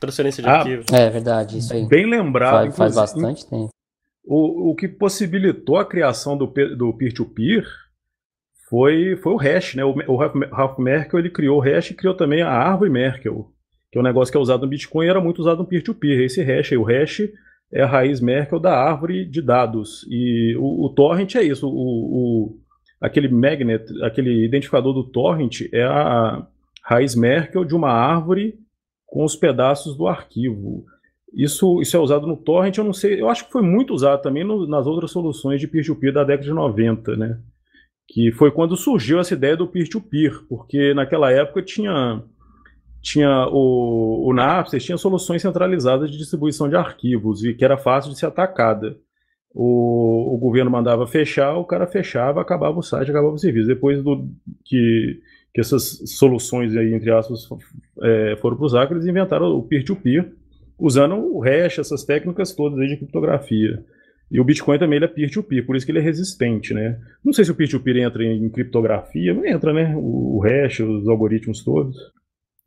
[0.00, 0.84] Transferência de ah, arquivo.
[0.92, 1.86] É verdade, isso aí.
[1.86, 2.72] Bem lembrado.
[2.72, 3.70] Faz, faz bastante tempo.
[4.24, 7.66] O, o que possibilitou a criação do peer-to-peer -peer
[8.68, 9.84] foi, foi o hash, né?
[9.84, 13.50] O, o Ralph Merkel ele criou o hash e criou também a árvore Merkel,
[13.90, 16.18] que é um negócio que é usado no Bitcoin e era muito usado no peer-to-peer.
[16.18, 16.26] -peer.
[16.26, 17.22] Esse hash aí, o hash
[17.72, 20.06] é a raiz Merkel da árvore de dados.
[20.08, 21.68] E o, o torrent é isso.
[21.68, 22.58] O, o,
[23.00, 26.46] aquele magnet, aquele identificador do torrent é a
[26.82, 28.58] raiz Merkel de uma árvore
[29.06, 30.84] com os pedaços do arquivo.
[31.34, 34.22] Isso, isso é usado no torrent, eu não sei, eu acho que foi muito usado
[34.22, 37.38] também no, nas outras soluções de peer-to-peer -peer da década de 90, né?
[38.08, 42.22] Que foi quando surgiu essa ideia do peer-to-peer, -peer, porque naquela época tinha
[43.02, 48.12] tinha o, o Napster tinha soluções centralizadas de distribuição de arquivos e que era fácil
[48.12, 48.96] de ser atacada.
[49.54, 53.66] O, o governo mandava fechar, o cara fechava, acabava o site, acabava o serviço.
[53.66, 54.28] Depois do
[54.64, 55.20] que,
[55.54, 57.48] que essas soluções aí, entre aspas,
[58.02, 60.32] é, foram para os hackers, eles inventaram o peer-to-peer, -peer,
[60.78, 63.82] usando o hash, essas técnicas todas aí de criptografia.
[64.30, 67.00] E o Bitcoin também é peer-to-peer, -peer, por isso que ele é resistente, né?
[67.24, 69.94] Não sei se o peer-to-peer -peer entra em criptografia, não entra, né?
[69.96, 71.96] O, o hash, os algoritmos todos.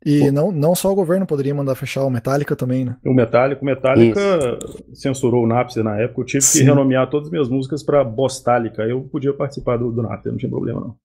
[0.04, 2.96] E não, não só o governo poderia mandar fechar, o Metallica também, né?
[3.04, 4.84] O Metallica, o Metallica Isso.
[4.94, 6.22] censurou o Napster na época.
[6.22, 6.58] Eu tive Sim.
[6.58, 8.82] que renomear todas as minhas músicas para Bostálica.
[8.82, 10.96] Eu podia participar do, do Napster, não tinha problema não.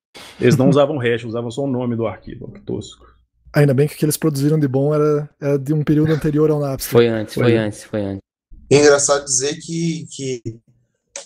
[0.41, 3.05] Eles não usavam hash, usavam só o nome do arquivo, que tosco.
[3.53, 6.49] Ainda bem que o que eles produziram de bom era, era de um período anterior
[6.49, 6.91] ao Napster.
[6.91, 8.21] Foi antes, foi, foi antes, foi antes.
[8.69, 10.41] É engraçado dizer que, que,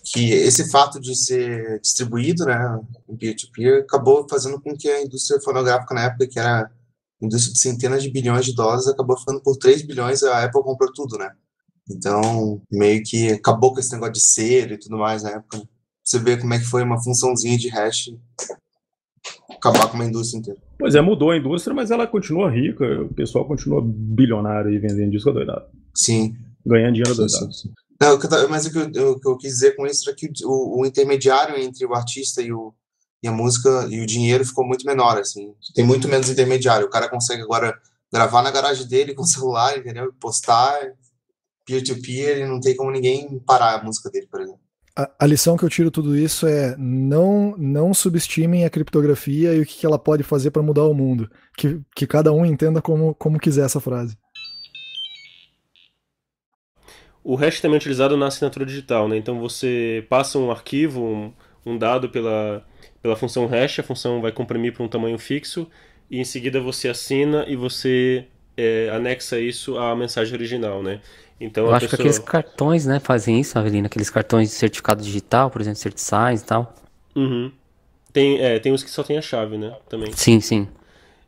[0.04, 2.80] que esse fato de ser distribuído, né,
[3.10, 6.70] em peer-to-peer, -peer, acabou fazendo com que a indústria fonográfica na época, que era
[7.22, 10.92] indústria de centenas de bilhões de dólares acabou ficando por 3 bilhões, a Apple comprou
[10.94, 11.32] tudo, né?
[11.90, 15.62] Então, meio que acabou com esse negócio de ser e tudo mais na época.
[16.04, 18.14] Você vê como é que foi uma funçãozinha de hash.
[19.50, 20.60] acabar com uma indústria inteira.
[20.80, 25.12] Pois é, mudou a indústria, mas ela continua rica, o pessoal continua bilionário e vendendo
[25.12, 25.66] disco doidado.
[25.96, 26.36] Sim.
[26.66, 27.54] Ganhando dinheiro doidado.
[27.54, 27.74] Sim, sim.
[28.02, 28.18] Não,
[28.50, 30.86] mas o que, eu, o que eu quis dizer com isso é que o, o
[30.88, 32.74] intermediário entre o artista e, o,
[33.24, 35.54] e a música e o dinheiro ficou muito menor, assim.
[35.76, 36.88] Tem muito menos intermediário.
[36.88, 37.78] O cara consegue agora
[38.12, 40.12] gravar na garagem dele com o celular, entendeu?
[40.20, 40.80] Postar
[41.66, 44.60] peer-to-peer e não tem como ninguém parar a música dele, por exemplo.
[44.98, 49.62] A, a, lição que eu tiro tudo isso é não não subestimem a criptografia e
[49.62, 51.30] o que, que ela pode fazer para mudar o mundo.
[51.56, 54.18] Que, que cada um entenda como, como quiser essa frase.
[57.24, 59.16] O hash também é utilizado na assinatura digital, né?
[59.16, 61.34] Então você passa um arquivo, um,
[61.66, 62.66] um dado pela,
[63.02, 65.68] pela função hash, a função vai comprimir para um tamanho fixo
[66.10, 71.02] e em seguida você assina e você é, anexa isso à mensagem original, né?
[71.40, 71.98] Então, Eu acho pessoa...
[71.98, 76.42] que aqueles cartões, né, fazem isso, Avelina, aqueles cartões de certificado digital, por exemplo, CertiSigns
[76.42, 76.76] e tal.
[77.16, 77.52] Uhum.
[78.14, 80.12] Tem, é, tem uns que só tem a chave, né, também.
[80.14, 80.68] Sim, sim.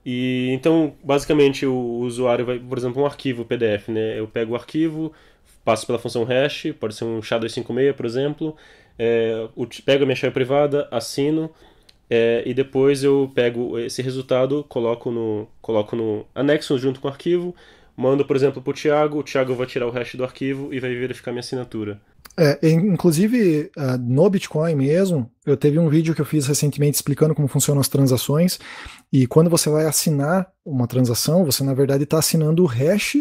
[0.06, 4.20] E então, basicamente, o usuário vai, por exemplo, um arquivo PDF, né?
[4.20, 5.14] Eu pego o arquivo,
[5.64, 8.56] passo pela função hash, pode ser um SHA-256, por exemplo,
[8.98, 9.48] é,
[9.86, 11.50] pego a minha chave privada, assino,
[12.10, 17.12] é, e depois eu pego esse resultado, coloco no, coloco no anexo junto com o
[17.12, 17.56] arquivo,
[17.96, 20.80] mando, por exemplo, para o Thiago, o Thiago vai tirar o hash do arquivo e
[20.80, 22.00] vai verificar minha assinatura.
[22.36, 27.36] É, inclusive, uh, no Bitcoin mesmo, eu teve um vídeo que eu fiz recentemente explicando
[27.36, 28.60] como funcionam as transações.
[29.12, 33.18] E quando você vai assinar uma transação, você na verdade está assinando o hash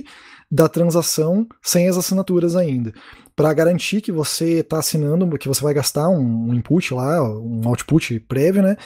[0.53, 2.93] da transação sem as assinaturas ainda.
[3.35, 8.21] Para garantir que você está assinando, que você vai gastar um, input lá, um output
[8.21, 8.77] prévio, né?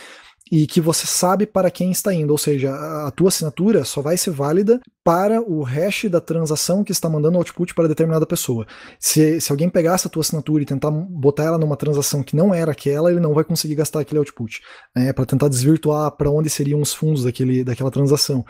[0.51, 4.17] e que você sabe para quem está indo, ou seja, a tua assinatura só vai
[4.17, 8.67] ser válida para o hash da transação que está mandando output para determinada pessoa.
[8.99, 12.53] Se, se alguém pegasse a tua assinatura e tentar botar ela numa transação que não
[12.53, 14.61] era aquela, ele não vai conseguir gastar aquele output,
[14.97, 18.45] né, para tentar desvirtuar para onde seriam os fundos daquele, daquela transação.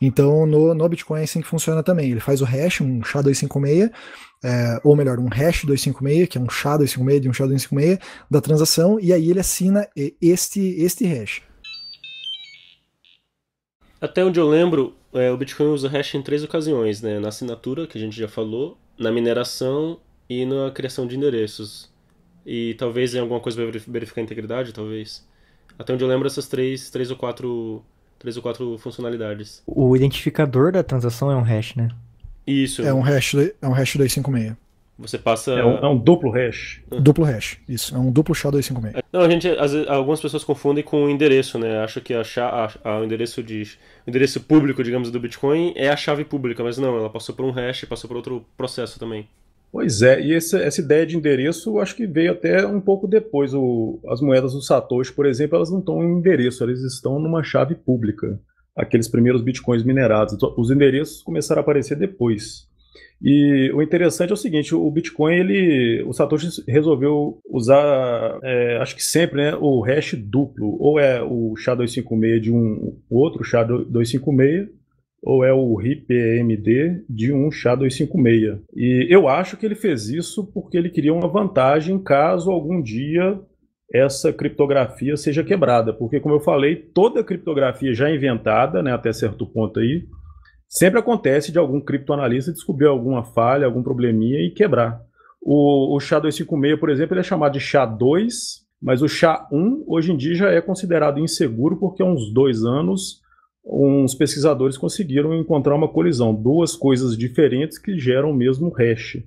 [0.00, 2.10] Então, no, no Bitcoin é assim que funciona também.
[2.10, 3.92] Ele faz o hash, um SHA-256,
[4.42, 8.98] é, ou melhor, um hash 256, que é um SHA-256 de um SHA-256 da transação,
[8.98, 9.86] e aí ele assina
[10.20, 11.40] este, este hash.
[14.00, 17.18] Até onde eu lembro, é, o Bitcoin usa hash em três ocasiões, né?
[17.18, 21.90] Na assinatura, que a gente já falou, na mineração e na criação de endereços.
[22.46, 25.26] E talvez em alguma coisa para verificar a integridade, talvez.
[25.78, 27.82] Até onde eu lembro, essas três, três ou quatro,
[28.18, 29.62] três ou quatro funcionalidades.
[29.66, 31.88] O identificador da transação é um hash, né?
[32.46, 32.82] Isso.
[32.82, 34.56] É um hash, é um hash 256.
[35.00, 35.52] Você passa.
[35.52, 36.82] É um, é um, duplo hash.
[37.00, 37.94] Duplo hash, isso.
[37.94, 39.02] É um duplo SHA-256.
[39.10, 41.78] Não, a gente, às vezes, algumas pessoas confundem com o endereço, né?
[41.78, 43.62] Acha que a, a, a, o endereço de.
[44.06, 47.46] O endereço público, digamos, do Bitcoin é a chave pública, mas não, ela passou por
[47.46, 49.26] um hash, passou por outro processo também.
[49.72, 53.54] Pois é, e essa, essa ideia de endereço acho que veio até um pouco depois.
[53.54, 57.42] O, as moedas do Satoshi, por exemplo, elas não estão em endereço, elas estão numa
[57.42, 58.38] chave pública.
[58.76, 60.34] Aqueles primeiros bitcoins minerados.
[60.34, 62.68] Então, os endereços começaram a aparecer depois.
[63.22, 68.96] E o interessante é o seguinte, o Bitcoin, ele, o Satoshi resolveu usar, é, acho
[68.96, 74.68] que sempre, né, o hash duplo, ou é o SHA-256 de um outro SHA-256,
[75.22, 78.58] ou é o RIP-EMD de um SHA-256.
[78.74, 83.38] E eu acho que ele fez isso porque ele queria uma vantagem caso algum dia
[83.92, 89.44] essa criptografia seja quebrada, porque como eu falei, toda criptografia já inventada, né, até certo
[89.44, 90.06] ponto aí,
[90.70, 95.02] Sempre acontece de algum criptoanalista descobrir alguma falha, algum probleminha e quebrar.
[95.42, 100.16] O, o SHA-256, por exemplo, ele é chamado de SHA-2, mas o SHA-1 hoje em
[100.16, 103.20] dia já é considerado inseguro porque há uns dois anos
[103.64, 109.18] uns pesquisadores conseguiram encontrar uma colisão, duas coisas diferentes que geram o mesmo hash.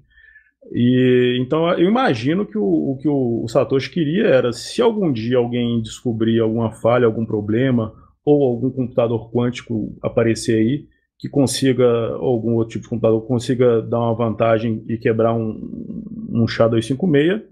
[0.71, 5.11] E então eu imagino que o, o que o, o Satoshi queria era se algum
[5.11, 10.92] dia alguém descobrir alguma falha, algum problema ou algum computador quântico aparecer aí,
[11.23, 15.57] que consiga, ou algum outro tipo de computador, consiga dar uma vantagem e quebrar um,
[16.29, 17.43] um SHA-256,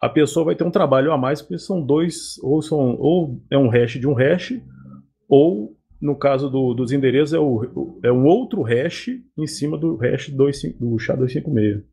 [0.00, 3.56] a pessoa vai ter um trabalho a mais, porque são dois, ou, são, ou é
[3.56, 4.60] um hash de um hash,
[5.28, 9.06] ou, no caso do, dos endereços, é, o, é um outro hash
[9.38, 11.84] em cima do hash do SHA-256.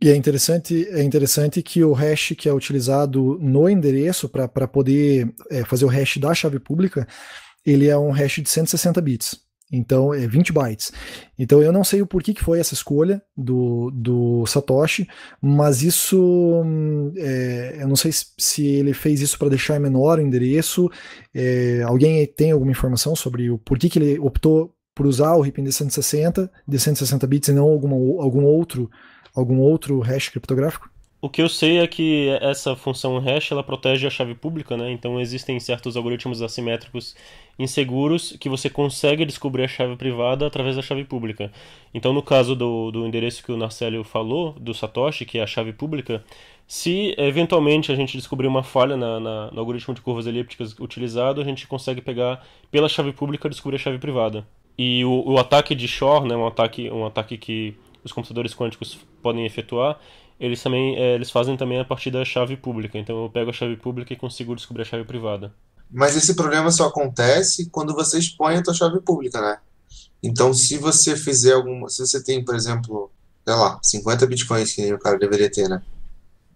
[0.00, 5.30] E é interessante, é interessante que o hash que é utilizado no endereço para poder
[5.50, 7.06] é, fazer o hash da chave pública,
[7.66, 9.45] ele é um hash de 160 bits.
[9.70, 10.92] Então, é 20 bytes.
[11.38, 15.08] Então, eu não sei o porquê que foi essa escolha do, do Satoshi,
[15.40, 16.62] mas isso,
[17.16, 20.88] é, eu não sei se ele fez isso para deixar menor o endereço.
[21.34, 25.60] É, alguém tem alguma informação sobre o porquê que ele optou por usar o RIP
[25.62, 28.88] de 160, de 160 bits e não alguma, algum outro
[29.36, 30.88] algum outro hash criptográfico?
[31.26, 34.92] O que eu sei é que essa função hash ela protege a chave pública, né?
[34.92, 37.16] Então existem certos algoritmos assimétricos
[37.58, 41.50] inseguros que você consegue descobrir a chave privada através da chave pública.
[41.92, 45.48] Então no caso do, do endereço que o Narcélio falou, do Satoshi, que é a
[45.48, 46.22] chave pública,
[46.64, 51.40] se eventualmente a gente descobrir uma falha na, na, no algoritmo de curvas elípticas utilizado,
[51.40, 54.46] a gente consegue pegar pela chave pública descobrir a chave privada.
[54.78, 58.96] E o, o ataque de Shor, né, um ataque, um ataque que os computadores quânticos
[59.20, 59.98] podem efetuar,
[60.38, 62.98] eles também é, eles fazem também a partir da chave pública.
[62.98, 65.52] Então eu pego a chave pública e consigo descobrir a chave privada.
[65.90, 69.58] Mas esse problema só acontece quando você expõe a tua chave pública, né?
[70.22, 71.88] Então, se você fizer alguma.
[71.88, 73.10] Se você tem, por exemplo,
[73.44, 75.82] sei lá, 50 bitcoins que o cara deveria ter, né?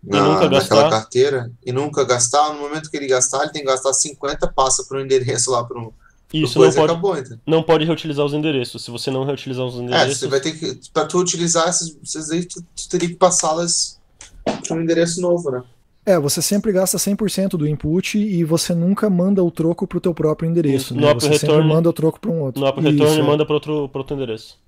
[0.02, 3.92] Na, naquela carteira, e nunca gastar, no momento que ele gastar, ele tem que gastar
[3.92, 5.92] 50, passa para o endereço lá para um.
[6.32, 7.38] Isso, não pode, acabou, então.
[7.46, 8.84] não pode reutilizar os endereços.
[8.84, 10.08] Se você não reutilizar os endereços.
[10.08, 10.80] É, você vai ter que.
[10.92, 14.00] Para tu utilizar essas, essas aí, tu, tu teria que passá-las
[14.44, 15.62] para um endereço novo, né?
[16.06, 20.00] É, você sempre gasta 100% do input e você nunca manda o troco para o
[20.00, 20.94] teu próprio endereço.
[20.94, 21.14] No né?
[21.14, 22.60] Você return, sempre manda o troco para um outro.
[22.60, 24.58] No Apple Return Isso, manda para outro, outro endereço.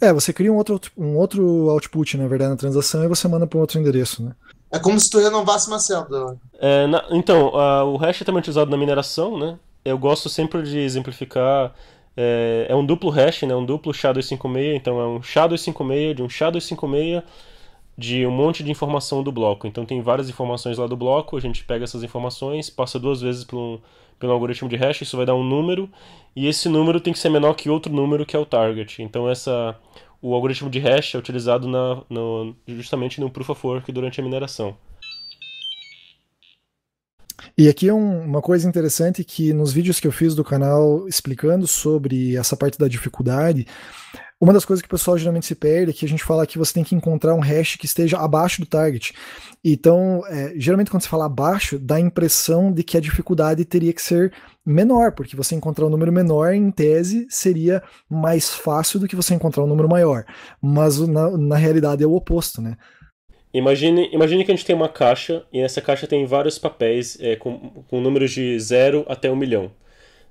[0.00, 3.46] É, você cria um outro, um outro output, na verdade, na transação e você manda
[3.46, 4.32] para outro endereço, né?
[4.70, 6.36] É como se tu renovasse uma célula.
[6.58, 9.58] É, na, então, a, o hash é também utilizado na mineração, né?
[9.88, 11.74] Eu gosto sempre de exemplificar.
[12.16, 13.54] É, é um duplo hash, né?
[13.54, 14.74] Um duplo SHA-256.
[14.74, 17.22] Então é um SHA-256 de um SHA-256
[17.98, 19.66] de um monte de informação do bloco.
[19.66, 23.42] Então tem várias informações lá do bloco, a gente pega essas informações, passa duas vezes
[23.42, 23.82] pelo,
[24.20, 25.90] pelo algoritmo de hash, isso vai dar um número,
[26.36, 29.02] e esse número tem que ser menor que outro número que é o target.
[29.02, 29.76] Então essa
[30.22, 34.24] o algoritmo de hash é utilizado na, no, justamente no Proof of Work durante a
[34.24, 34.76] mineração.
[37.60, 41.08] E aqui é um, uma coisa interessante que nos vídeos que eu fiz do canal
[41.08, 43.66] explicando sobre essa parte da dificuldade,
[44.40, 46.56] uma das coisas que o pessoal geralmente se perde é que a gente fala que
[46.56, 49.12] você tem que encontrar um hash que esteja abaixo do target.
[49.64, 53.92] Então, é, geralmente quando você fala abaixo, dá a impressão de que a dificuldade teria
[53.92, 54.32] que ser
[54.64, 59.34] menor, porque você encontrar um número menor, em tese, seria mais fácil do que você
[59.34, 60.24] encontrar um número maior.
[60.62, 62.76] Mas na, na realidade é o oposto, né?
[63.52, 67.36] Imagine, imagine que a gente tem uma caixa e nessa caixa tem vários papéis é,
[67.36, 67.58] com,
[67.88, 69.70] com números de 0 até 1 um milhão.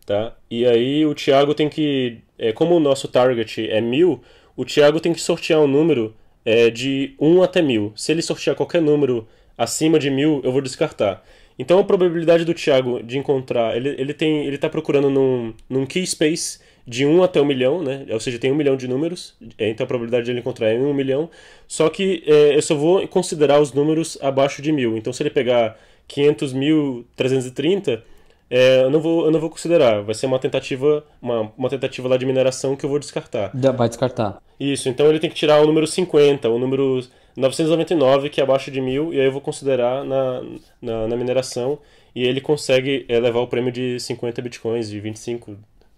[0.05, 0.35] Tá?
[0.49, 2.19] E aí o Thiago tem que.
[2.37, 4.21] É, como o nosso target é mil,
[4.55, 7.91] o Thiago tem que sortear um número é, de 1 até mil.
[7.95, 9.27] Se ele sortear qualquer número
[9.57, 11.23] acima de mil, eu vou descartar.
[11.59, 13.75] Então a probabilidade do Thiago de encontrar.
[13.75, 17.83] Ele, ele tem ele está procurando num, num key space de 1 até 1 milhão,
[17.83, 18.05] né?
[18.09, 20.79] Ou seja, tem 1 milhão de números, é, então a probabilidade de ele encontrar é
[20.79, 21.29] 1 milhão.
[21.67, 24.95] Só que é, eu só vou considerar os números abaixo de mil.
[24.97, 25.77] Então se ele pegar
[26.09, 28.01] 500.330
[28.49, 30.01] é, eu, não vou, eu não vou considerar.
[30.01, 33.51] Vai ser uma tentativa, uma, uma tentativa lá de mineração que eu vou descartar.
[33.75, 34.41] Vai descartar.
[34.59, 37.01] Isso, então ele tem que tirar o número 50, o número
[37.35, 40.41] 999, que é abaixo de mil, e aí eu vou considerar na,
[40.81, 41.77] na, na mineração.
[42.15, 45.57] E ele consegue é, levar o prêmio de 50 bitcoins, de 25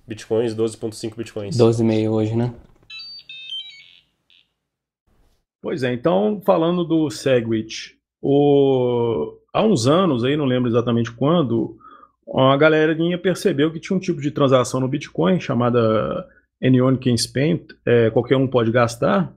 [0.09, 1.57] bitcoins, 12,5 bitcoins.
[1.57, 2.53] 12,5 hoje, né?
[5.61, 9.37] Pois é, então falando do Segwit, o...
[9.53, 11.77] há uns anos, aí não lembro exatamente quando,
[12.35, 16.27] a galerinha percebeu que tinha um tipo de transação no Bitcoin chamada
[16.63, 19.33] Anyone Can Spend, é, qualquer um pode gastar,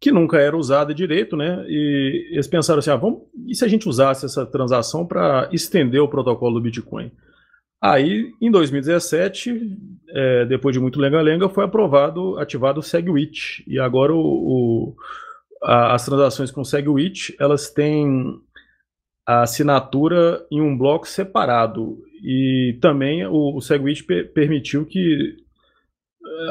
[0.00, 1.64] que nunca era usada direito, né?
[1.66, 6.00] E eles pensaram assim, ah, vamos, e se a gente usasse essa transação para estender
[6.00, 7.10] o protocolo do Bitcoin?
[7.86, 9.76] Aí, em 2017,
[10.08, 13.62] é, depois de muito lenga-lenga, foi aprovado, ativado o SegWit.
[13.66, 14.96] E agora o, o,
[15.62, 18.40] a, as transações com SegWit, elas têm
[19.26, 21.98] a assinatura em um bloco separado.
[22.22, 25.36] E também o, o SegWit per, permitiu que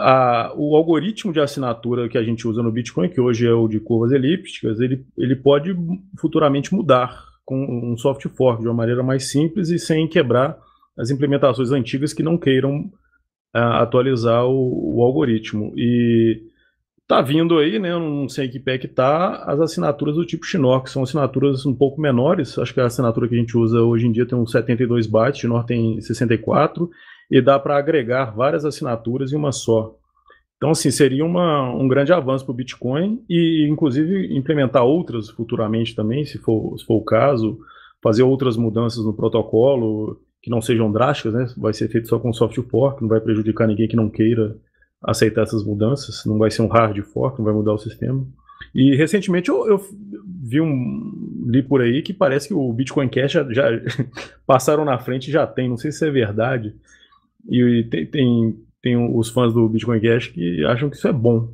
[0.02, 3.68] a, o algoritmo de assinatura que a gente usa no Bitcoin, que hoje é o
[3.68, 5.76] de curvas elípticas, ele, ele pode
[6.16, 10.62] futuramente mudar com um soft fork de uma maneira mais simples e sem quebrar
[10.98, 12.92] as implementações antigas que não queiram
[13.56, 15.74] uh, atualizar o, o, algoritmo.
[15.76, 16.42] E
[17.08, 17.92] tá vindo aí, né?
[17.92, 21.74] Não sei que pé que tá, as assinaturas do tipo Schnorr, que são assinaturas um
[21.74, 22.58] pouco menores.
[22.58, 25.42] Acho que a assinatura que a gente usa hoje em dia tem uns 72 bytes,
[25.42, 26.90] Schnorr tem 64,
[27.32, 29.96] e dá para agregar várias assinaturas em uma só.
[30.58, 35.94] Então, assim, seria uma, um grande avanço para o Bitcoin e, inclusive, implementar outras futuramente
[35.94, 37.60] também, se for, se for o caso,
[38.02, 41.48] fazer outras mudanças no protocolo que não sejam drásticas, né?
[41.56, 44.58] Vai ser feito só com soft fork, não vai prejudicar ninguém que não queira
[45.02, 48.28] aceitar essas mudanças, não vai ser um hard fork, não vai mudar o sistema.
[48.76, 49.82] E recentemente eu, eu
[50.44, 53.64] vi um li por aí que parece que o Bitcoin Cash já, já
[54.46, 56.76] passaram na frente já tem, não sei se é verdade.
[57.50, 61.54] E tem, tem, tem os fãs do Bitcoin Cash que acham que isso é bom.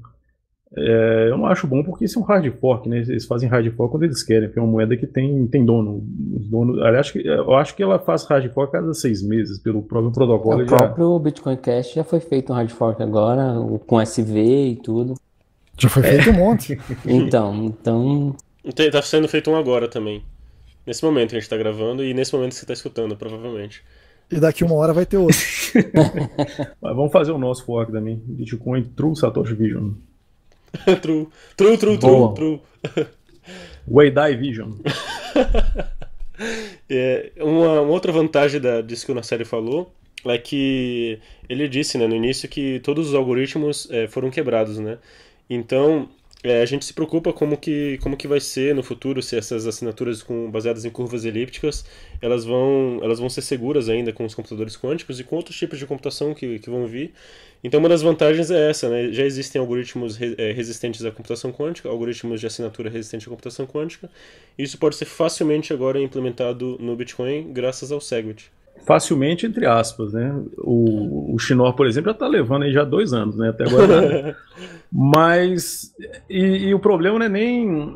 [0.76, 2.98] É, eu não acho bom porque isso é um hard fork, né?
[3.00, 6.04] Eles fazem hard fork quando eles querem, porque é uma moeda que tem, tem dono.
[6.38, 9.82] Os donos, aliás, eu acho que ela faz hard fork a cada seis meses, pelo
[9.82, 10.62] próprio protocolo.
[10.62, 10.78] O já...
[10.78, 13.56] próprio Bitcoin Cash já foi feito um hard fork agora,
[13.88, 15.16] com SV e tudo.
[15.78, 16.32] Já foi feito é.
[16.32, 16.80] um monte.
[17.06, 18.36] então, então.
[18.92, 20.22] Tá sendo feito um agora também.
[20.86, 23.84] Nesse momento que a gente tá gravando e nesse momento que você tá escutando, provavelmente.
[24.32, 25.40] E daqui uma hora vai ter outro.
[26.80, 28.22] Mas vamos fazer o nosso fork também.
[28.24, 29.94] Bitcoin True Satoshi Vision.
[31.02, 32.62] true, true, true, true, true.
[33.88, 34.74] Weidai Vision.
[36.90, 39.92] é, uma, uma, outra vantagem da, disso que o Nasseri falou
[40.26, 44.98] é que ele disse né, no início que todos os algoritmos é, foram quebrados, né?
[45.50, 46.10] Então,
[46.42, 49.68] é, a gente se preocupa como que, como que vai ser no futuro se essas
[49.68, 51.84] assinaturas com, baseadas em curvas elípticas
[52.22, 55.78] elas vão, elas vão ser seguras ainda com os computadores quânticos e com outros tipos
[55.78, 57.14] de computação que, que vão vir.
[57.62, 59.12] Então uma das vantagens é essa, né?
[59.12, 63.68] Já existem algoritmos re, é, resistentes à computação quântica, algoritmos de assinatura resistentes à computação
[63.68, 64.10] quântica.
[64.58, 68.50] E isso pode ser facilmente agora implementado no Bitcoin graças ao Segwit
[68.86, 70.34] facilmente, entre aspas, né?
[70.58, 73.50] O, o Chinor, por exemplo, já está levando aí já dois anos, né?
[73.50, 74.36] Até agora.
[74.92, 75.94] Mas,
[76.30, 77.96] e, e, o problema não é nem,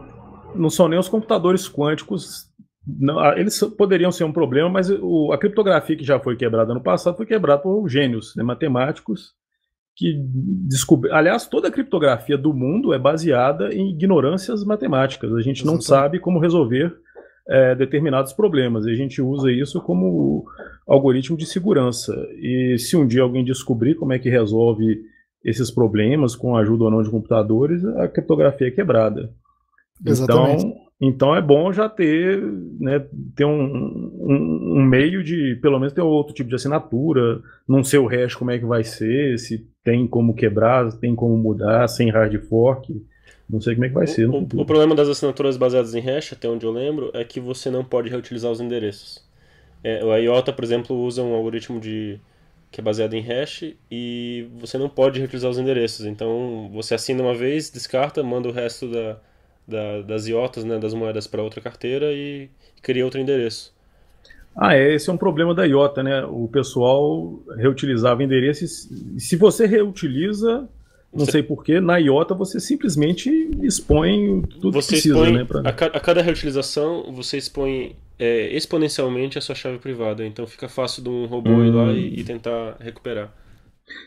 [0.56, 2.48] não são nem os computadores quânticos,
[2.86, 6.84] não, eles poderiam ser um problema, mas o, a criptografia que já foi quebrada no
[6.84, 9.34] passado foi quebrada por gênios né, matemáticos
[9.96, 10.20] que
[10.68, 11.16] descobriram.
[11.16, 15.34] Aliás, toda a criptografia do mundo é baseada em ignorâncias matemáticas.
[15.34, 16.94] A gente não sabe como resolver
[17.48, 18.86] é, determinados problemas.
[18.86, 20.46] E a gente usa isso como
[20.88, 22.14] algoritmo de segurança.
[22.38, 25.02] E se um dia alguém descobrir como é que resolve
[25.44, 29.30] esses problemas com a ajuda ou não de computadores, a criptografia é quebrada.
[30.06, 30.66] Exatamente.
[30.66, 32.42] Então, então é bom já ter,
[32.80, 37.84] né, ter um, um, um, meio de, pelo menos ter outro tipo de assinatura, não
[37.84, 41.36] sei o hash como é que vai ser, se tem como quebrar, se tem como
[41.36, 42.94] mudar, sem hard fork.
[43.54, 44.28] Não sei como é que vai ser.
[44.28, 47.70] O, o, problema das assinaturas baseadas em hash, até onde eu lembro, é que você
[47.70, 49.24] não pode reutilizar os endereços.
[49.84, 52.20] É, o IOTA, por exemplo, usa um algoritmo de
[52.72, 56.08] que é baseado em hash e você não pode reutilizar os endereços.
[56.08, 59.20] Então você assina uma vez, descarta, manda o resto da,
[59.68, 62.50] da, das IOTAs, né, das moedas para outra carteira e
[62.82, 63.72] cria outro endereço.
[64.58, 66.26] Ah, é, esse é um problema da IOTA, né?
[66.26, 68.90] O pessoal reutilizava endereços.
[69.20, 70.68] Se você reutiliza,
[71.16, 73.30] não sei porquê, na IOTA você simplesmente
[73.62, 75.46] expõe tudo você que precisa, expõe, né?
[75.46, 75.62] Pra...
[75.62, 81.04] A, a, cada reutilização você expõe é, exponencialmente a sua chave privada, então fica fácil
[81.04, 81.66] de um robô hum.
[81.66, 82.14] ir lá e, hum.
[82.18, 83.34] e, tentar recuperar.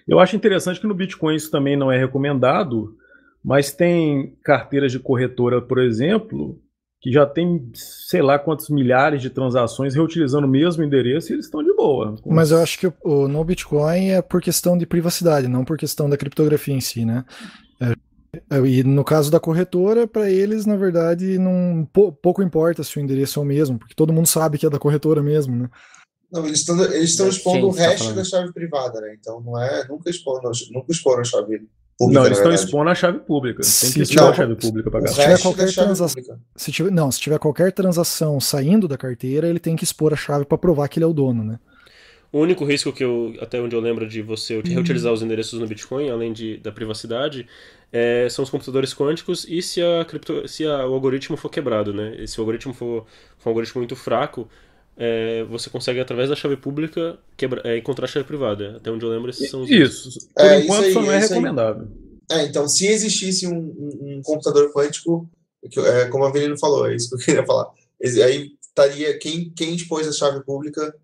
[0.06, 2.96] Eu acho interessante que no Bitcoin isso também não é recomendado,
[3.44, 6.58] mas tem carteiras de corretora, por exemplo,
[7.00, 11.46] que já tem sei lá quantos milhares de transações reutilizando o mesmo endereço e eles
[11.46, 12.16] estão de boa.
[12.24, 15.76] Mas eu acho que o, o, no Bitcoin é por questão de privacidade, não por
[15.76, 17.24] questão da criptografia em si, né?
[17.80, 21.86] É, é e no caso da corretora, para eles, na verdade, não,
[22.22, 24.78] pouco importa se o endereço é o mesmo, porque todo mundo sabe que é da
[24.78, 25.70] corretora mesmo, né?
[26.32, 29.14] Não, eles estão eles estão expondo o resto da chave privada, né?
[29.18, 31.66] Então não é nunca expondo, nunca exporam a chave
[31.98, 33.62] Pública, não, eles estão expondo a chave pública.
[33.62, 37.20] Tem que expor a chave pública para se tiver qualquer transação, se tiver, não, se
[37.20, 40.98] tiver qualquer transação saindo da carteira, ele tem que expor a chave para provar que
[40.98, 41.58] ele é o dono, né?
[42.30, 45.66] O único risco que eu, até onde eu lembro de você reutilizar os endereços no
[45.66, 47.46] Bitcoin, além de, da privacidade,
[47.90, 51.94] é, são os computadores quânticos e se, a cripto, se a, o algoritmo for quebrado,
[51.94, 52.14] né?
[52.18, 53.06] E se o algoritmo for,
[53.38, 54.48] for um algoritmo muito fraco,
[54.96, 58.76] é, você consegue, através da chave pública, quebra, é, encontrar a chave privada.
[58.76, 59.70] Até onde eu lembro, esses são os.
[59.70, 60.10] Isso.
[60.34, 61.88] Por é, enquanto, isso aí, só não é recomendável.
[62.30, 65.28] É, então, se existisse um, um, um computador quântico,
[65.62, 67.70] é, como a Avelino falou, é isso que eu queria falar.
[68.02, 69.18] Aí estaria.
[69.18, 70.94] Quem, quem expôs a chave pública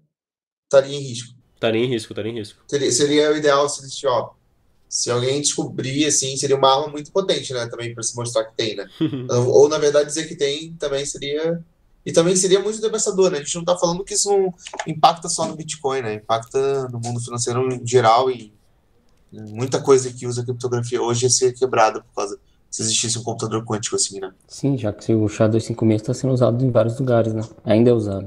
[0.64, 1.34] estaria em risco.
[1.55, 2.64] Estaria em risco, estaria em risco.
[2.68, 4.30] Seria, seria o ideal se existisse, ó.
[4.88, 7.66] Se alguém descobrir, assim, seria uma arma muito potente, né?
[7.66, 8.86] Também para se mostrar que tem, né?
[9.30, 11.62] ou, ou, na verdade, dizer que tem também seria
[12.05, 13.38] e também seria muito devastador, né?
[13.38, 14.53] A gente não está falando que isso não
[14.86, 16.14] impacta só no Bitcoin, né?
[16.14, 18.53] Impacta no mundo financeiro em geral e
[19.32, 22.38] muita coisa que usa criptografia hoje ia ser quebrada por causa
[22.72, 24.32] se existisse um computador quântico assim, né?
[24.48, 27.42] Sim, já que o SHA-256 está sendo usado em vários lugares, né?
[27.64, 28.26] Ainda é usado.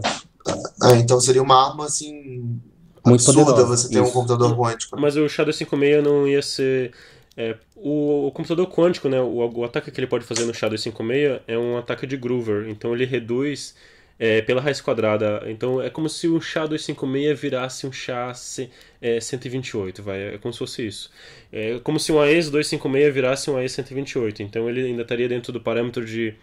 [0.84, 2.62] É, então seria uma arma, assim,
[3.04, 3.76] muito absurda poderosa.
[3.76, 4.10] você ter Isso.
[4.10, 5.00] um computador quântico.
[5.00, 6.94] Mas o SHA-256 não ia ser
[7.38, 11.42] é, o, o, computador quântico, né, o, o, ataque que ele pode fazer no SHA-256
[11.48, 13.76] é um ataque de Groover, então ele reduz
[14.18, 15.44] é, pela raiz quadrada.
[15.48, 21.12] Então é como se o SHA-256 virasse um SHA-128, vai, é como se fosse isso.
[21.52, 26.06] É como se um AES-256 virasse um AES-128, então ele ainda estaria dentro do parâmetro
[26.06, 26.34] de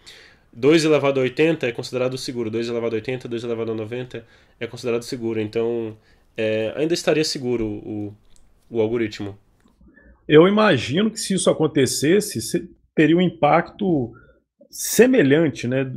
[0.55, 4.23] 2 elevado a 80 é considerado seguro, 2 elevado a 80, 2 elevado a 90
[4.59, 5.97] é considerado seguro, então
[6.37, 8.13] é, ainda estaria seguro o,
[8.69, 9.35] o algoritmo.
[10.27, 14.11] Eu imagino que se isso acontecesse, teria um impacto
[14.69, 15.91] semelhante, né,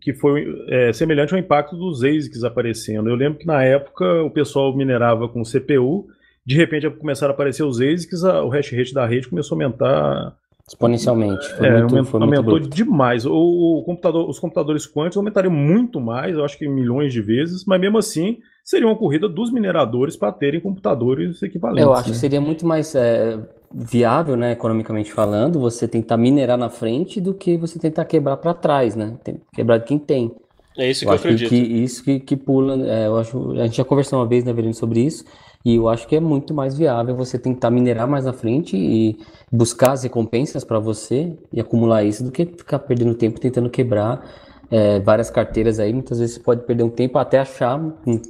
[0.00, 3.10] que foi é, semelhante ao impacto dos ASICs aparecendo.
[3.10, 6.06] Eu lembro que na época o pessoal minerava com CPU,
[6.44, 9.56] de repente começaram a aparecer os ASICs, a, o hash rate da rede começou a
[9.56, 11.46] aumentar exponencialmente.
[11.54, 13.26] Foi é, muito, foi aumentou muito demais.
[13.26, 17.66] O, o, computador, os computadores quânticos aumentariam muito mais, eu acho que milhões de vezes,
[17.66, 21.84] mas mesmo assim seria uma corrida dos mineradores para terem computadores equivalentes.
[21.84, 22.14] Eu acho né?
[22.14, 23.38] que seria muito mais é,
[23.74, 28.54] viável, né, economicamente falando, você tentar minerar na frente do que você tentar quebrar para
[28.54, 29.14] trás, né?
[29.52, 30.32] Quebrar de quem tem.
[30.78, 31.48] É isso que eu, eu acredito.
[31.48, 34.52] Que, isso que, que pula, é, eu acho, a gente já conversou uma vez, né,
[34.52, 35.24] Verino, sobre isso,
[35.64, 39.18] e eu acho que é muito mais viável você tentar minerar mais na frente e
[39.50, 44.24] buscar as recompensas para você e acumular isso do que ficar perdendo tempo tentando quebrar
[44.70, 45.92] é, várias carteiras aí.
[45.92, 48.20] Muitas vezes você pode perder um tempo até achar um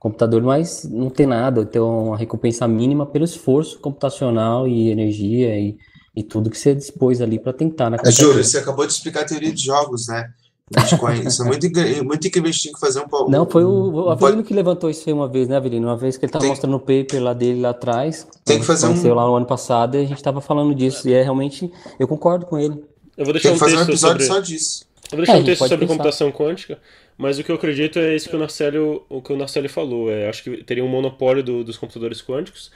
[0.00, 5.76] computador, mas não tem nada, ter uma recompensa mínima pelo esforço computacional e energia e,
[6.16, 7.90] e tudo que você dispôs ali para tentar.
[7.90, 10.32] Na é, Júlio, você acabou de explicar a teoria de jogos, né?
[10.70, 11.20] Bitcoin.
[11.28, 11.66] Isso é muito,
[12.04, 14.88] muito incrível, a gente tinha que fazer um Não, foi o, o Avelino que levantou
[14.88, 15.88] isso aí uma vez, né, Avelino?
[15.88, 18.26] Uma vez que ele estava mostrando o paper lá dele lá atrás.
[18.44, 19.14] Tem que fazer um...
[19.14, 21.08] lá no ano passado e a gente estava falando disso.
[21.08, 22.82] E é realmente, eu concordo com ele.
[23.18, 24.24] Eu vou deixar Tem que um fazer um episódio sobre...
[24.24, 24.84] só disso.
[25.12, 25.92] Eu vou deixar É, um texto sobre pensar.
[25.92, 26.78] computação quântica,
[27.18, 30.10] mas o que eu acredito é isso que o Narcélio, o que o Narcélio falou.
[30.10, 32.70] É, acho que teria um monopólio do- dos computadores quânticos,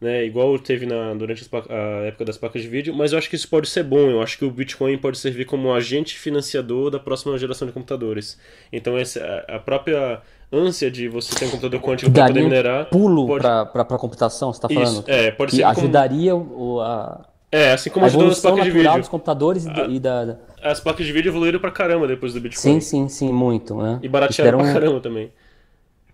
[0.00, 1.74] né, igual teve na, durante a
[2.06, 4.10] época das placas de vídeo, mas eu acho que isso pode ser bom.
[4.10, 8.38] Eu acho que o Bitcoin pode servir como agente financiador da próxima geração de computadores.
[8.72, 10.20] Então essa, a própria
[10.52, 12.86] ânsia de você ter um computador quântico para poder Daria um minerar.
[12.90, 15.04] pulo pode- para a computação, você está Isso, falando?
[15.08, 18.98] é, pode ser como, ajudaria o, a, é, assim como a evolução placas de vídeo.
[18.98, 22.34] dos computadores e, da- e da, da- As placas de vídeo evoluíram pra caramba depois
[22.34, 22.60] do Bitcoin.
[22.60, 23.98] Sim, sim, sim, muito, né?
[24.02, 25.32] E baratearam Deram pra um- caramba também.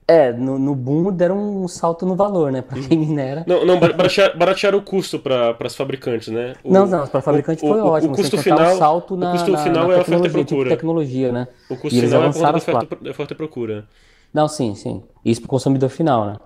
[0.07, 2.61] É, no, no boom deram um salto no valor, né?
[2.61, 3.43] Para quem minera.
[3.47, 6.53] Não, não baratearam, baratearam o custo para as fabricantes, né?
[6.62, 8.12] O- não, não, para fabricante o- foi o- ótimo.
[8.12, 10.14] O custo final, o salto na, o custo na- final na é a oferta e
[10.14, 10.68] tecnologia, tipo procura.
[10.76, 11.49] tecnologia, né?
[11.70, 13.87] O custo E eles final é a oferta, oferta e procura.
[14.32, 15.03] Não, sim, sim.
[15.24, 16.37] Isso pro consumidor final, né?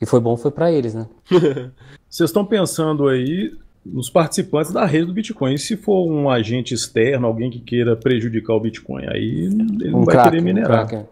[0.00, 1.06] E foi bom, foi para eles, né?
[2.10, 3.52] Vocês estão pensando aí
[3.92, 5.54] nos participantes da rede do Bitcoin.
[5.54, 10.00] E se for um agente externo, alguém que queira prejudicar o Bitcoin, aí ele não
[10.00, 10.86] Um vai crack, querer um minerar.
[10.88, 11.06] cracker.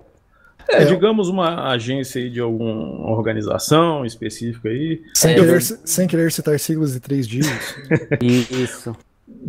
[0.68, 0.84] É, É.
[0.86, 5.02] digamos uma agência aí de alguma organização específica aí.
[5.14, 7.76] Sem, É, querer, eu- sem querer citar siglas de três dígitos.
[8.50, 8.96] Isso.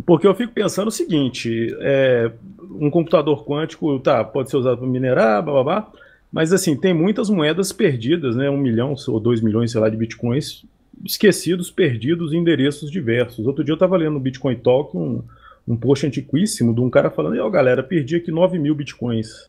[0.04, 2.30] Porque eu fico pensando o seguinte: é,
[2.78, 5.92] um computador quântico tá, pode ser usado para minerar, blá, blá, blá,
[6.30, 8.50] mas assim, tem muitas moedas perdidas, né?
[8.50, 10.64] Um milhão ou dois milhões, sei lá, de bitcoins
[11.04, 13.46] esquecidos, perdidos em endereços diversos.
[13.46, 15.22] Outro dia eu estava lendo no Bitcoin Talk um,
[15.66, 19.48] um post antiquíssimo de um cara falando: ó, galera, perdi aqui 9 mil bitcoins.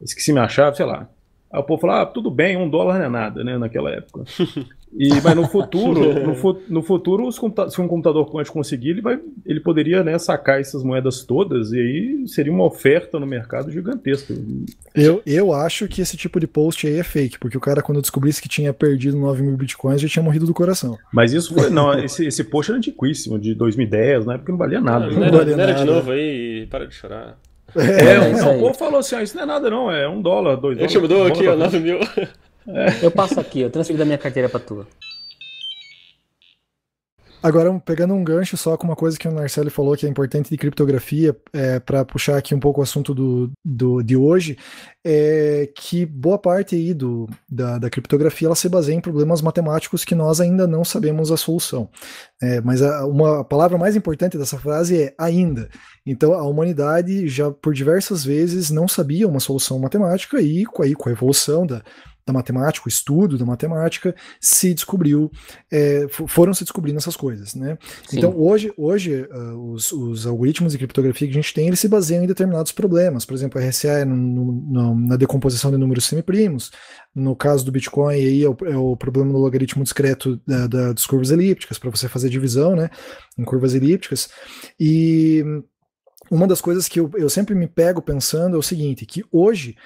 [0.00, 1.08] Esqueci minha chave, sei lá.
[1.54, 4.24] Aí o povo falou: ah, tudo bem, um dólar não é nada, né, naquela época.
[4.96, 9.20] E, mas no futuro, no, fu- no futuro, se um computador quântico conseguir, ele, vai,
[9.46, 14.34] ele poderia né, sacar essas moedas todas e aí seria uma oferta no mercado gigantesca.
[14.94, 18.00] Eu, eu acho que esse tipo de post aí é fake, porque o cara, quando
[18.00, 20.96] descobrisse que tinha perdido 9 mil bitcoins, já tinha morrido do coração.
[21.12, 24.80] Mas isso foi, não, esse, esse post era antiquíssimo, de 2010, na época não valia
[24.80, 25.06] nada.
[25.06, 25.84] Não, Não não era de nada.
[25.84, 27.36] novo aí, para de chorar.
[27.76, 28.56] É, É, aí.
[28.56, 30.82] o povo falou assim: ah, isso não é nada, não, é um dólar, dois A
[30.82, 31.10] gente dólares.
[31.16, 31.64] mudou um aqui, ó, dólar.
[31.72, 31.98] 9 mil.
[33.02, 34.86] Eu passo aqui, eu transferi da minha carteira pra tua.
[37.44, 40.48] Agora, pegando um gancho só com uma coisa que o Marcelo falou que é importante
[40.48, 44.56] de criptografia, é, para puxar aqui um pouco o assunto do, do, de hoje,
[45.04, 50.06] é que boa parte aí do, da, da criptografia ela se baseia em problemas matemáticos
[50.06, 51.90] que nós ainda não sabemos a solução.
[52.42, 55.68] É, mas a, uma palavra mais importante dessa frase é ainda.
[56.06, 61.10] Então, a humanidade já por diversas vezes não sabia uma solução matemática e aí, com
[61.10, 61.82] a evolução da,
[62.26, 65.30] da matemática, o estudo da matemática, se descobriu,
[65.70, 67.76] é, foram se descobrindo essas coisas, né?
[68.08, 68.16] Sim.
[68.18, 71.88] Então, hoje, hoje ah, os, os algoritmos de criptografia que a gente tem, eles se
[71.88, 73.26] baseiam em determinados problemas.
[73.26, 74.16] Por exemplo, a RSA é no-
[74.52, 76.70] no- na decomposição de números semiprimos.
[77.14, 80.92] No caso do Bitcoin, aí é o, é o problema do logaritmo discreto da, da-
[80.94, 82.88] das curvas elípticas, para você fazer divisão, né?
[83.38, 84.30] Em curvas elípticas.
[84.80, 85.44] E
[86.30, 89.76] uma das coisas que eu, eu sempre me pego pensando é o seguinte, que hoje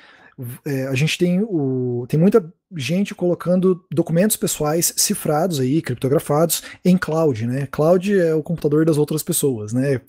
[0.65, 6.97] é, a gente tem o tem muita gente colocando documentos pessoais cifrados aí, criptografados em
[6.97, 7.67] cloud, né?
[7.67, 10.01] Cloud é o computador das outras pessoas, né?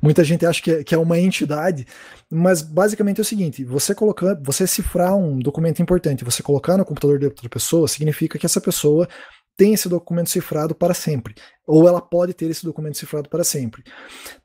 [0.00, 1.86] Muita gente acha que é, que é uma entidade,
[2.30, 6.84] mas basicamente é o seguinte: você colocar, você cifrar um documento importante, você colocar no
[6.84, 9.08] computador de outra pessoa, significa que essa pessoa
[9.56, 11.34] tem esse documento cifrado para sempre,
[11.66, 13.82] ou ela pode ter esse documento cifrado para sempre.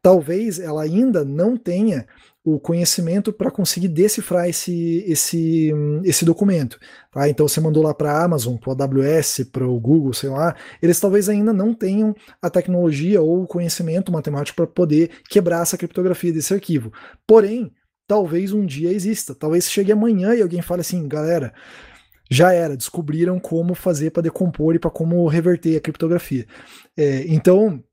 [0.01, 2.07] Talvez ela ainda não tenha
[2.43, 5.71] o conhecimento para conseguir decifrar esse, esse,
[6.03, 6.79] esse documento.
[7.11, 7.29] Tá?
[7.29, 10.55] Então você mandou lá para a Amazon, para o AWS, para o Google, sei lá,
[10.81, 15.77] eles talvez ainda não tenham a tecnologia ou o conhecimento matemático para poder quebrar essa
[15.77, 16.91] criptografia desse arquivo.
[17.27, 17.71] Porém,
[18.07, 21.53] talvez um dia exista, talvez chegue amanhã e alguém fale assim, galera,
[22.31, 26.47] já era, descobriram como fazer para decompor e para como reverter a criptografia.
[26.97, 27.83] É, então,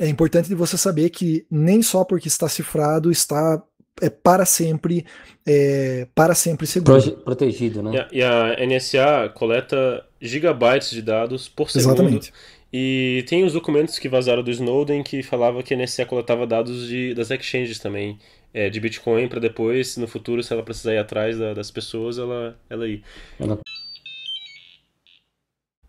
[0.00, 3.62] é importante você saber que nem só porque está cifrado está
[4.00, 5.06] é, para sempre
[5.46, 7.12] é, para sempre seguro.
[7.18, 8.08] Protegido, né?
[8.10, 11.92] E a, e a, NSA coleta gigabytes de dados por segundo.
[11.92, 12.32] Exatamente.
[12.72, 16.88] E tem os documentos que vazaram do Snowden que falava que a NSA coletava dados
[16.88, 18.18] de, das exchanges também
[18.52, 22.18] é, de Bitcoin para depois, no futuro, se ela precisar ir atrás da, das pessoas,
[22.18, 23.02] ela, ela ir.
[23.38, 23.58] Ela...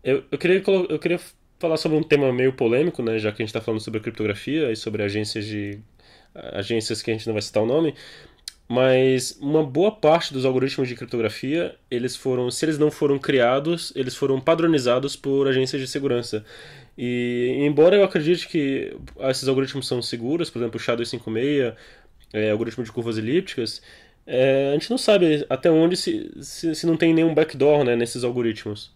[0.02, 1.20] Eu, eu, queria, eu queria
[1.58, 4.70] falar sobre um tema meio polêmico, né, já que a gente está falando sobre criptografia
[4.70, 5.80] e sobre agências de
[6.34, 7.94] agências que a gente não vai citar o nome,
[8.68, 13.92] mas uma boa parte dos algoritmos de criptografia, eles foram, se eles não foram criados,
[13.94, 16.44] eles foram padronizados por agências de segurança.
[16.96, 21.74] E embora eu acredite que esses algoritmos são seguros, por exemplo, o SHA-256,
[22.34, 23.80] é, algoritmo de curvas elípticas,
[24.26, 27.94] é, a gente não sabe até onde se, se, se, não tem nenhum backdoor né,
[27.94, 28.92] nesses algoritmos.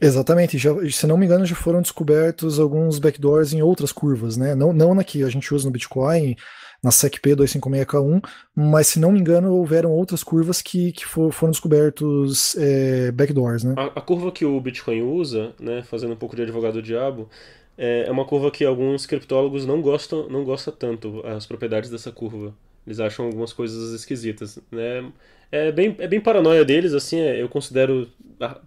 [0.00, 4.54] Exatamente, já, se não me engano, já foram descobertos alguns backdoors em outras curvas, né?
[4.54, 6.34] Não, não na que a gente usa no Bitcoin,
[6.82, 8.22] na SECP 256K1,
[8.56, 13.62] mas se não me engano, houveram outras curvas que, que for, foram descobertos é, backdoors,
[13.62, 13.74] né?
[13.76, 17.30] A, a, curva que o Bitcoin usa, né, fazendo um pouco de advogado do diabo,
[17.76, 22.12] é, é uma curva que alguns criptólogos não gostam, não gostam tanto as propriedades dessa
[22.12, 22.54] curva.
[22.86, 25.10] Eles acham algumas coisas esquisitas, né?
[25.50, 28.08] É bem, é bem paranoia deles, assim, é, eu considero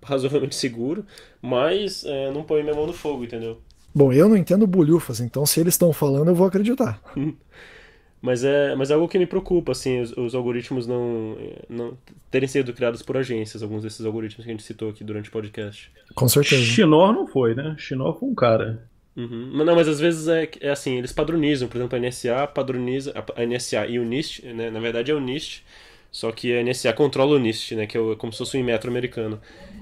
[0.03, 1.05] razoavelmente seguro,
[1.41, 3.61] mas é, não põe minha mão no fogo, entendeu?
[3.93, 7.01] Bom, eu não entendo bolhufas, então se eles estão falando, eu vou acreditar.
[8.21, 11.35] mas é, mas é algo que me preocupa, assim, os, os, algoritmos não,
[11.69, 11.97] não
[12.31, 15.31] terem sido criados por agências, alguns desses algoritmos que a gente citou aqui durante o
[15.31, 15.91] podcast.
[16.15, 16.63] Com certeza.
[16.63, 17.75] Chinor não foi, né?
[17.77, 18.87] Chinor foi um cara.
[19.18, 19.49] Uhum.
[19.65, 23.43] Não, mas às vezes é, é assim, eles padronizam, por exemplo, a NSA padroniza, a
[23.43, 25.63] NSA e o NIST, né, na verdade é o NIST,
[26.11, 28.91] só que a NSA controla o NIST, né, que é como se fosse um metro
[28.91, 29.41] americano.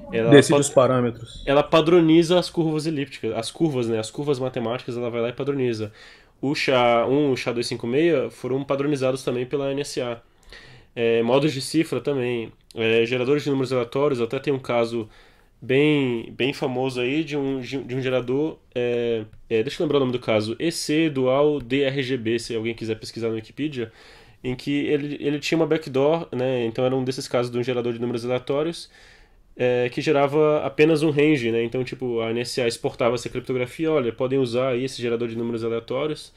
[0.10, 1.44] Ela Decide os parâmetros.
[1.46, 5.34] Ela padroniza as curvas elípticas, as curvas, né, as curvas matemáticas, ela vai lá e
[5.34, 5.92] padroniza.
[6.42, 10.22] O SHA-1 e o SHA-256 foram padronizados também pela NSA.
[10.96, 12.54] É, modos de cifra também.
[12.74, 15.10] É, geradores de números aleatórios, até tem um caso
[15.66, 18.58] bem, bem famoso aí de um, de um gerador.
[18.74, 20.56] É, é, deixa eu lembrar o nome do caso.
[20.60, 23.92] EC Dual DRGB, se alguém quiser pesquisar no Wikipedia.
[24.44, 26.66] Em que ele, ele tinha uma backdoor, né?
[26.66, 28.90] Então era um desses casos de um gerador de números aleatórios.
[29.58, 31.64] É, que gerava apenas um range, né?
[31.64, 35.64] Então, tipo, a NSA exportava essa criptografia, olha, podem usar aí esse gerador de números
[35.64, 36.34] aleatórios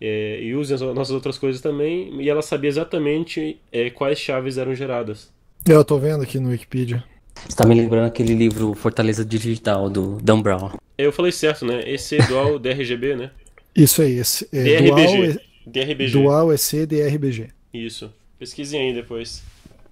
[0.00, 4.58] é, e usem as nossas outras coisas também, e ela sabia exatamente é, quais chaves
[4.58, 5.32] eram geradas.
[5.64, 7.04] Eu tô vendo aqui no Wikipedia.
[7.48, 10.70] Você tá me lembrando aquele livro Fortaleza Digital, do Dan Brown.
[10.96, 11.82] Eu falei certo, né?
[11.86, 13.30] EC dual DRGB, né?
[13.74, 14.88] Isso aí, esse, é, DRBG.
[14.88, 16.12] Dual, DRBG.
[16.12, 17.48] Dual EC DRBG.
[17.72, 18.10] Isso.
[18.38, 19.42] Pesquisem aí depois.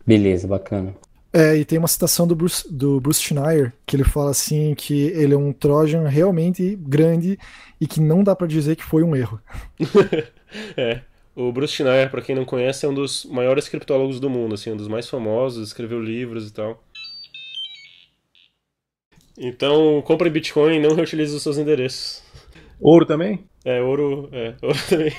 [0.07, 0.95] Beleza, bacana.
[1.33, 5.09] É, e tem uma citação do Bruce, do Bruce Schneier, que ele fala assim que
[5.09, 7.37] ele é um Trojan realmente grande
[7.81, 9.41] e que não dá para dizer que foi um erro.
[10.77, 11.01] é.
[11.35, 14.71] O Bruce Schneier, para quem não conhece, é um dos maiores criptólogos do mundo, assim,
[14.71, 16.81] um dos mais famosos, escreveu livros e tal.
[19.39, 22.23] Então, compre Bitcoin e não reutilize os seus endereços.
[22.81, 23.45] Ouro também?
[23.65, 25.13] É, ouro, é, ouro também.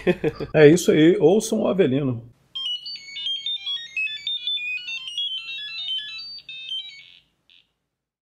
[0.54, 2.24] é isso aí, ouçam o Avelino.